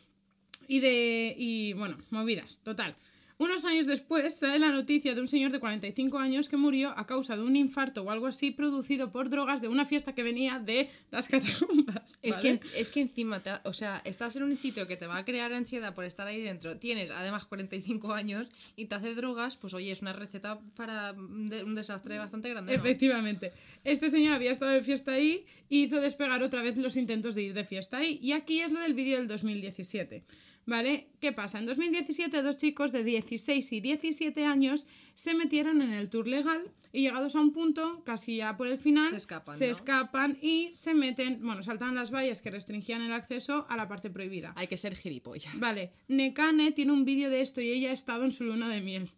[0.67, 1.34] y de.
[1.36, 2.95] Y bueno, movidas, total.
[3.38, 7.05] Unos años después sale la noticia de un señor de 45 años que murió a
[7.07, 10.59] causa de un infarto o algo así producido por drogas de una fiesta que venía
[10.59, 12.19] de las catacumbas.
[12.21, 15.17] Es, que, es que encima, te- o sea, estás en un sitio que te va
[15.17, 19.57] a crear ansiedad por estar ahí dentro, tienes además 45 años y te hace drogas,
[19.57, 22.75] pues oye, es una receta para un de- un desastre bastante grande.
[22.77, 22.79] ¿no?
[22.84, 23.51] Efectivamente.
[23.84, 27.43] Este señor había estado de fiesta ahí y hizo despegar otra vez los intentos de
[27.43, 28.19] ir de fiesta ahí.
[28.21, 30.23] Y aquí es lo del vídeo del 2017.
[30.66, 31.07] ¿Vale?
[31.20, 31.59] ¿Qué pasa?
[31.59, 36.72] En 2017 dos chicos de 16 y 17 años se metieron en el tour legal
[36.93, 39.72] y llegados a un punto, casi ya por el final, Se escapan, se ¿no?
[39.72, 44.09] escapan y se meten, bueno, saltan las vallas que restringían el acceso a la parte
[44.11, 44.53] prohibida.
[44.55, 45.59] Hay que ser gilipollas.
[45.59, 48.82] Vale, Nekane tiene un vídeo de esto y ella ha estado en su luna de
[48.82, 49.11] miel.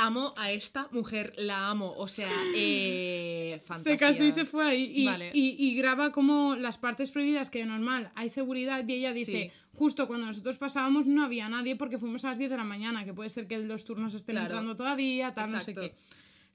[0.00, 1.92] Amo a esta mujer, la amo.
[1.96, 3.92] O sea, eh, fantasía.
[3.92, 4.92] Se casó y se fue ahí.
[4.94, 5.30] Y, Vale.
[5.34, 8.84] y- y graba como las partes prohibidas, que normal, hay seguridad.
[8.86, 9.60] Y ella dice, Sí.
[9.74, 13.04] justo cuando nosotros pasábamos no había nadie porque fuimos a las 10 de la mañana,
[13.04, 14.46] que puede ser que los turnos estén Claro.
[14.46, 15.82] entrando todavía, tal, no Exacto.
[15.82, 15.96] sé qué.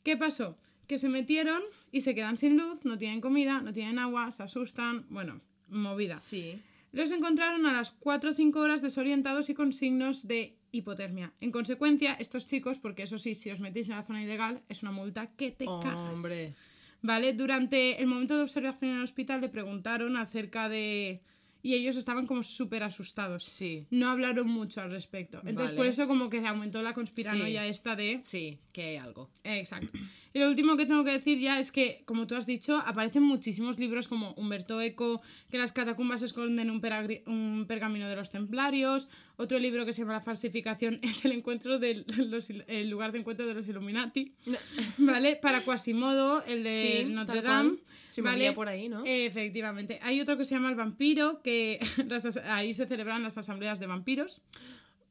[0.04, 0.58] ¿Qué pasó?
[0.88, 4.44] Que se metieron y se quedan sin luz, no tienen comida, no tienen agua, se
[4.44, 6.18] asustan, bueno, movida.
[6.18, 6.62] Sí.
[6.92, 11.34] Los encontraron a las 4 o 5 horas desorientados y con signos de hipotermia.
[11.42, 14.82] En consecuencia, estos chicos, porque eso sí, si os metéis en la zona ilegal, es
[14.84, 16.16] una multa que te cagas.
[16.18, 16.54] Hombre.
[17.02, 17.34] ¿Vale?
[17.34, 21.22] Durante el momento de observación en el hospital le preguntaron acerca de...
[21.62, 23.44] Y ellos estaban como súper asustados.
[23.44, 23.88] Sí.
[23.90, 25.40] No hablaron mucho al respecto.
[25.40, 25.78] Entonces Vale.
[25.78, 27.70] por eso como que se aumentó la conspiranoia Sí.
[27.70, 28.20] esta de...
[28.22, 29.30] Sí, que hay algo.
[29.46, 29.98] Exacto.
[30.34, 33.24] Y lo último que tengo que decir ya es que, como tú has dicho, aparecen
[33.24, 36.82] muchísimos libros como Humberto Eco, que las catacumbas esconden un,
[37.26, 39.08] un pergamino de los templarios,
[39.38, 43.20] otro libro que se llama La falsificación es el encuentro del los el lugar de
[43.20, 44.34] encuentro de los Illuminati,
[44.98, 45.38] ¿vale?
[45.38, 47.78] Para Quasimodo, el de Sí, Notre Dame.
[48.08, 48.52] Se ¿vale?
[48.52, 49.04] por ahí, ¿no?
[49.06, 50.00] Efectivamente.
[50.04, 51.80] Hay otro que se llama El Vampiro, que
[52.50, 54.42] ahí se celebran las asambleas de vampiros.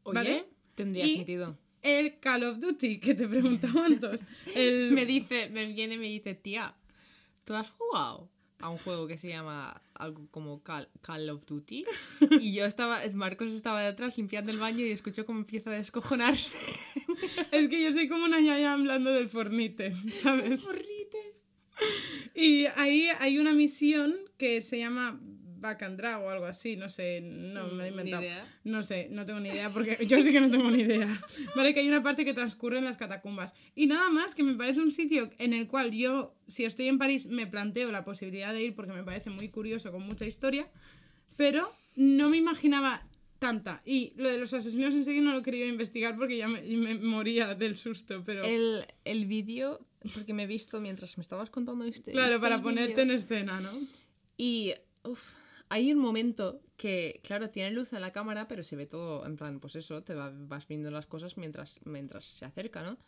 [0.02, 0.44] Oye, ¿vale?
[0.74, 1.56] tendría Y- sentido.
[1.84, 4.22] El Call of Duty, que te preguntaba antes.
[4.54, 4.90] El...
[4.92, 6.74] Me dice, me viene y me dice, tía,
[7.44, 11.84] ¿tú has jugado a un juego que se llama algo como Call, Call of Duty?
[12.40, 16.58] Y yo estaba, Marcos estaba detrás limpiando el baño y escucho cómo empieza a descojonarse.
[17.52, 20.64] Es que yo soy como una yaya hablando del fornite, ¿sabes?
[22.34, 25.20] Y ahí hay una misión que se llama
[25.64, 28.22] Back and Drag o algo así, no sé, no me he Mm, Ni inventado.
[28.22, 28.58] idea.
[28.64, 31.20] No sé, no tengo ni idea porque yo sí que no tengo ni idea.
[31.56, 33.54] Vale, que hay una parte que transcurre en las catacumbas.
[33.74, 36.98] Y nada más que me parece un sitio en el cual yo, si estoy en
[36.98, 40.70] París, me planteo la posibilidad de ir porque me parece muy curioso, con mucha historia,
[41.36, 43.06] pero no me imaginaba
[43.38, 43.82] tanta.
[43.84, 46.94] Y lo de los asesinos en serie no lo querido investigar porque ya me, me
[46.94, 48.44] moría del susto, pero...
[48.44, 49.80] El, el vídeo,
[50.14, 52.12] porque me he visto mientras me estabas contando este.
[52.12, 53.70] Claro, este para ponerte en escena, ¿no?
[54.36, 54.72] Y
[55.04, 55.32] uf,
[55.68, 59.36] hay un momento que, claro, tiene luz en la cámara, pero se ve todo, en
[59.36, 62.98] plan, pues eso, te va- vas viendo las cosas mientras, mientras se acerca, ¿no?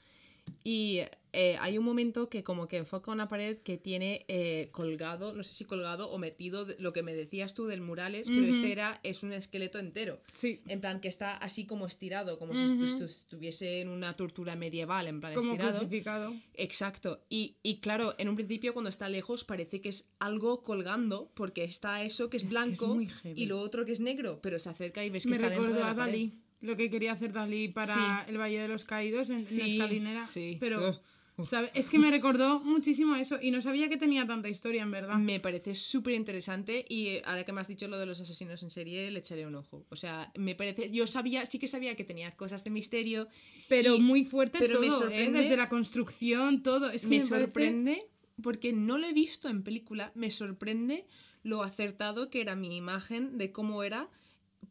[0.64, 1.01] Y
[1.32, 5.42] eh, hay un momento que como que enfoca una pared que tiene eh, colgado, no
[5.44, 8.72] sé si colgado o metido de- lo que me decías tú del murales, pero este
[8.72, 10.20] era, es un esqueleto entero.
[10.32, 10.61] Sí.
[10.66, 14.57] En plan, que está así como estirado, como si estu- si estuviese en una tortura
[14.57, 15.78] medieval, en plan Como estirado.
[15.78, 16.34] crucificado.
[16.55, 17.20] Exacto.
[17.28, 21.64] Y, y claro, en un principio cuando está lejos parece que es algo colgando, porque
[21.64, 25.11] está eso que es blanco y lo otro que es negro, pero se acerca y
[25.11, 26.12] ves que Me está dentro de la a pared.
[26.12, 28.00] Dalí, lo que quería hacer Dalí para Sí.
[28.30, 30.26] el Valle de los Caídos en, en la Sí, escalinera.
[30.26, 30.57] sí.
[30.59, 31.00] Pero,
[31.48, 31.70] ¿sabe?
[31.74, 35.16] Es que me recordó muchísimo eso y no sabía que tenía tanta historia, en verdad.
[35.18, 38.62] Me parece súper interesante y eh, ahora que me has dicho lo de los asesinos
[38.62, 39.84] en serie, le echaré un ojo.
[39.90, 43.28] O sea, me parece, yo sabía, sí que sabía que tenía cosas de misterio,
[43.68, 44.90] Pero y- muy fuerte pero todo, me ¿eh?
[44.92, 46.90] sorprende- Desde la construcción, todo.
[46.90, 48.07] Es que me, me, parece- sorprende
[48.42, 51.07] porque no lo he visto en película, me sorprende
[51.42, 54.09] lo acertado que era mi imagen de cómo era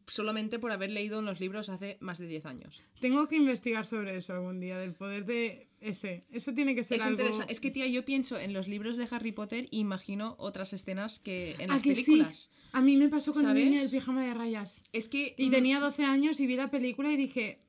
[0.06, 2.80] solamente por haber leído en los libros hace más de 10 años.
[3.00, 6.24] Tengo que investigar sobre eso algún día, del poder de ese.
[6.30, 7.20] Eso tiene que ser Es algo...
[7.20, 7.52] interesante.
[7.52, 11.18] Es que, tía, yo pienso en los libros de Harry Potter e imagino otras escenas
[11.18, 12.50] que en ¿A las que películas.
[12.52, 12.68] sí?
[12.72, 13.64] A mí me pasó con el ¿Sabes?
[13.64, 14.84] niño del pijama de rayas.
[14.92, 15.34] Es que.
[15.38, 17.60] Y tenía 12 años y vi la película y dije...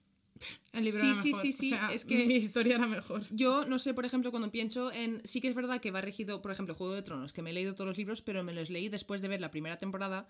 [0.78, 1.41] "Pff, El libro Sí, era sí, mejor.
[1.41, 3.23] sí, sí, O sea, es que- mi historia era mejor.
[3.32, 5.21] Yo no sé, por ejemplo, cuando pienso en.
[5.25, 7.53] Sí que es verdad que va regido, por ejemplo, Juego de Tronos, que me he
[7.53, 10.28] leído todos los libros, pero me los leí después de ver la primera temporada.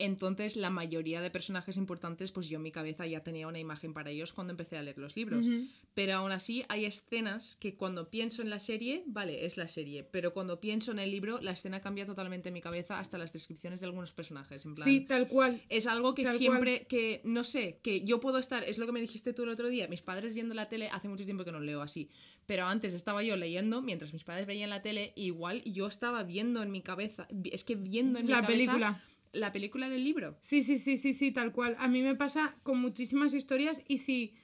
[0.00, 3.92] Entonces, la mayoría de personajes importantes, pues yo en mi cabeza ya tenía una imagen
[3.92, 5.46] para ellos cuando empecé a leer los libros.
[5.94, 10.04] Pero aún así, hay escenas que cuando pienso en la serie, vale, es la serie.
[10.04, 13.32] Pero cuando pienso en el libro, la escena cambia totalmente en mi cabeza, hasta las
[13.32, 14.64] descripciones de algunos personajes.
[14.64, 15.60] En plan, Sí, tal cual.
[15.68, 19.00] es algo que siempre, que no sé, que yo puedo estar, es lo que me
[19.00, 21.60] dijiste tú el otro día, mis padres viendo la tele, hace mucho tiempo que no
[21.60, 22.08] leo así,
[22.46, 26.62] pero antes estaba yo leyendo, mientras mis padres veían la tele, igual yo estaba viendo
[26.62, 29.04] en mi cabeza, es que viendo en mi La cabeza película.
[29.32, 30.36] la película del libro.
[30.40, 31.76] Sí, sí, sí, sí, sí, tal cual.
[31.78, 34.34] A mí me pasa con muchísimas historias y si...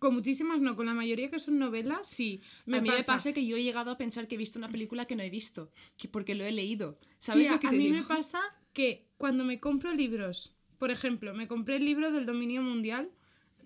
[0.00, 2.08] Con muchísimas no, con la mayoría que son novelas.
[2.08, 3.32] Sí, Me a mí me pasa.
[3.32, 5.70] que yo he llegado a pensar que he visto una película que no he visto,
[5.96, 6.98] que porque lo he leído.
[7.20, 7.98] ¿Sabes Tía, lo que a te mí digo?
[7.98, 8.40] me pasa
[8.72, 13.10] que cuando me compro libros, por ejemplo, me compré el libro del dominio mundial,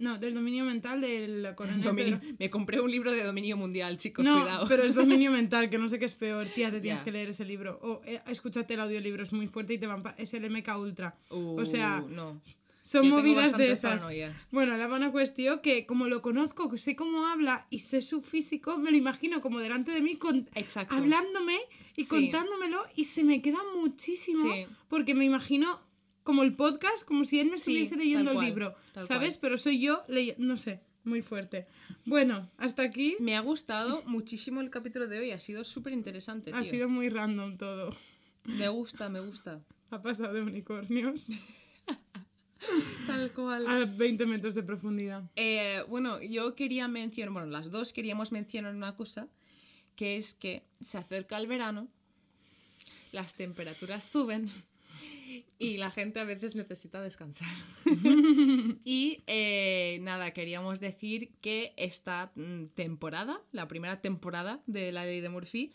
[0.00, 3.96] no, del dominio mental del coronel Dominio- Pedro- Me compré un libro de dominio mundial,
[3.98, 4.66] chicos, No, cuidado.
[4.68, 6.48] pero es dominio mental, que no sé qué es peor.
[6.48, 7.78] Tía, te tienes que leer ese libro.
[7.82, 11.14] O eh, escúchate el audiolibro, es muy fuerte y te van Es el MK Ultra.
[11.30, 12.40] Uh, o sea, no.
[12.82, 14.02] son Yo movidas de esas.
[14.50, 18.20] Bueno, la buena cuestión que como lo conozco, que sé cómo habla y sé su
[18.22, 20.94] físico, me lo imagino como delante de mí con, Exacto.
[20.94, 21.58] hablándome
[21.96, 22.08] y Sí.
[22.08, 24.66] contándomelo y se me queda muchísimo Sí.
[24.88, 25.78] porque me imagino
[26.30, 29.36] como el podcast, como si él me estuviese leyendo el cual, libro, ¿sabes?
[29.36, 29.38] cual.
[29.40, 31.66] Pero soy yo leyendo, no sé, muy fuerte.
[32.04, 36.52] Bueno, hasta aquí Me ha gustado muchísimo el capítulo de hoy, ha sido súper interesante.
[36.54, 36.70] ha tío.
[36.70, 37.96] sido muy random todo.
[38.44, 39.60] Me gusta, me gusta.
[39.90, 41.30] Ha pasado de unicornios
[43.08, 43.66] Tal cual.
[43.66, 45.24] a 20 metros de profundidad.
[45.34, 49.26] Eh, bueno, yo quería mencionar, bueno, las dos queríamos mencionar una cosa,
[49.96, 51.88] que es que se acerca el verano,
[53.10, 54.48] las temperaturas suben
[55.58, 57.48] y la gente a veces necesita descansar.
[58.84, 65.20] y eh, nada, queríamos decir que esta mm, temporada, la primera temporada de la ley
[65.20, 65.72] de Murphy,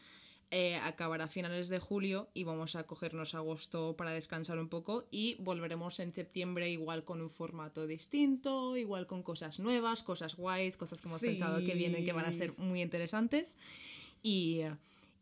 [0.52, 5.08] eh, acabará a finales de julio y vamos a cogernos agosto para descansar un poco
[5.12, 10.78] y volveremos en septiembre igual con un formato distinto, igual con cosas nuevas, cosas guays,
[10.78, 11.28] cosas que hemos Sí.
[11.28, 13.58] pensado que vienen que van a ser muy interesantes
[14.22, 14.62] y,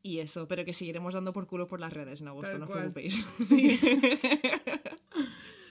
[0.03, 2.65] y eso, pero que seguiremos dando por culo por las redes en agosto, Tal no
[2.65, 3.25] os preocupéis.
[3.47, 3.79] Sí.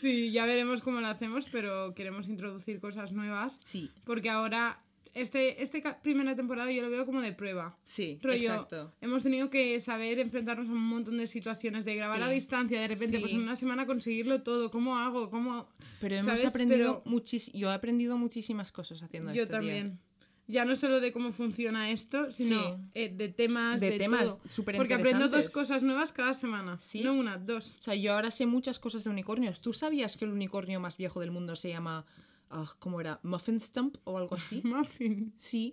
[0.01, 3.61] sí, ya veremos cómo lo hacemos, pero queremos introducir cosas nuevas.
[3.64, 3.91] Sí.
[4.05, 4.83] Porque ahora,
[5.14, 7.76] este, este primera temporada yo lo veo como de prueba.
[7.85, 8.95] Sí, Rollo, exacto.
[9.01, 12.22] hemos tenido que saber enfrentarnos a un montón de situaciones, de grabar Sí.
[12.24, 13.20] a distancia, de repente, Sí.
[13.20, 14.70] pues en una semana conseguirlo todo.
[14.70, 15.30] ¿Cómo hago?
[15.30, 15.68] ¿Cómo...?
[16.01, 16.47] Pero hemos ¿sabes?
[16.47, 19.51] aprendido Pero muchis- yo he aprendido muchísimas cosas haciendo yo esto.
[19.53, 19.59] tía.
[19.59, 20.01] también.
[20.49, 22.82] Ya no solo de cómo funciona esto, sino Sí.
[22.95, 26.79] eh, de temas, De de, temas súper Porque aprendo dos cosas nuevas cada semana.
[26.80, 27.00] Sí.
[27.03, 27.76] No una, dos.
[27.79, 29.61] O sea, yo ahora sé muchas cosas de unicornios.
[29.62, 32.04] ¿Tú sabías que el unicornio más viejo del mundo se llama,
[32.50, 33.21] ah, ¿cómo era?
[33.22, 34.61] Muffin Stump o algo así?
[34.64, 35.33] Muffin.
[35.37, 35.72] Sí.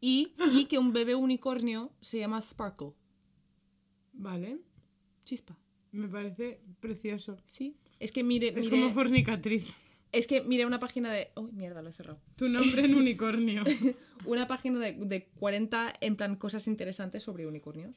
[0.00, 2.92] Y, y que un bebé unicornio se llama Sparkle.
[4.12, 4.58] Vale.
[5.24, 5.56] Chispa.
[5.92, 7.38] Me parece precioso.
[7.46, 7.76] Sí.
[7.98, 9.72] Es que mire, Es mire- como fornicatriz.
[10.12, 11.30] Es que mire una página de.
[11.34, 12.20] Oh, mierda, lo he cerrado.
[12.36, 13.64] Tu nombre en unicornio.
[14.26, 17.96] Una página de, de 40 en plan cosas interesantes sobre unicornios.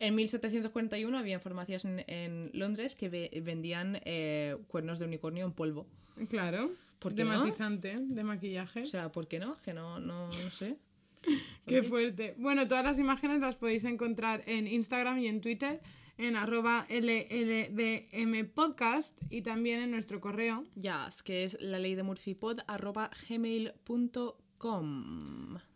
[0.00, 5.52] En 1741 había farmacias en, en Londres que ve- vendían eh, cuernos de unicornio en
[5.52, 5.86] polvo.
[6.28, 6.72] Claro.
[6.98, 7.38] ¿Por de qué no?
[7.44, 8.82] matizante, de maquillaje.
[8.82, 9.56] O sea, ¿por qué no?
[9.62, 10.76] Que no, no, no sé.
[11.66, 12.34] Qué fuerte.
[12.36, 15.80] Bueno, todas las imágenes las podéis encontrar en Instagram y en Twitter
[16.18, 20.64] en arroba LLDM podcast y también en nuestro correo.
[20.74, 24.34] Ya, es que es la ley de Murphypod arroba gmail.com.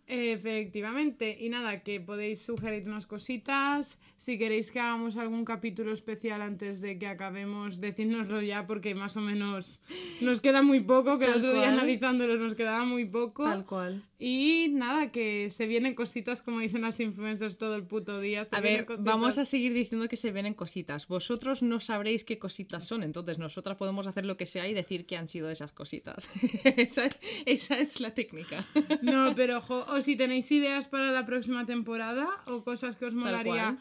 [0.08, 1.36] Efectivamente.
[1.38, 4.00] Y nada, que podéis sugerirnos cositas.
[4.16, 9.18] Si queréis que hagamos algún capítulo especial antes de que acabemos, decídnoslo ya porque más
[9.18, 9.80] o menos
[10.22, 11.74] nos queda muy poco, que el otro día cual.
[11.74, 13.44] analizándolo nos quedaba muy poco.
[13.44, 14.02] Tal cual.
[14.20, 18.44] Y nada, que se vienen cositas como dicen las influencers todo el puto día.
[18.44, 19.04] se A ver, cositas.
[19.04, 21.06] vamos a seguir diciendo que se vienen cositas.
[21.06, 25.06] Vosotros no sabréis qué cositas son, entonces nosotras podemos hacer lo que sea y decir
[25.06, 26.28] que han sido esas cositas.
[26.64, 27.08] esa,
[27.46, 28.66] esa es la técnica.
[29.02, 33.14] No, pero ojo, o si tenéis ideas para la próxima temporada o cosas que os
[33.14, 33.78] molaría.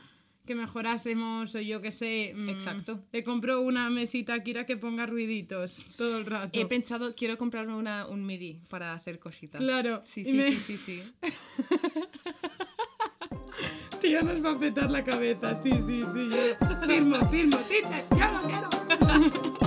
[0.47, 2.33] Que mejorásemos o yo que sé.
[2.35, 3.03] mm, Exacto.
[3.11, 6.57] Le compro una mesita a Kira que ponga ruiditos todo el rato.
[6.59, 9.61] He pensado, quiero comprarme una, un MIDI para hacer cositas.
[9.61, 11.03] Claro, Sí, sí, me- sí, sí, sí.
[14.01, 15.59] Tía nos va a petar la cabeza.
[15.61, 16.29] Sí, sí, sí.
[16.31, 16.55] Yo
[16.87, 17.57] firmo, firmo.
[17.67, 18.69] Teacher, yo lo quiero.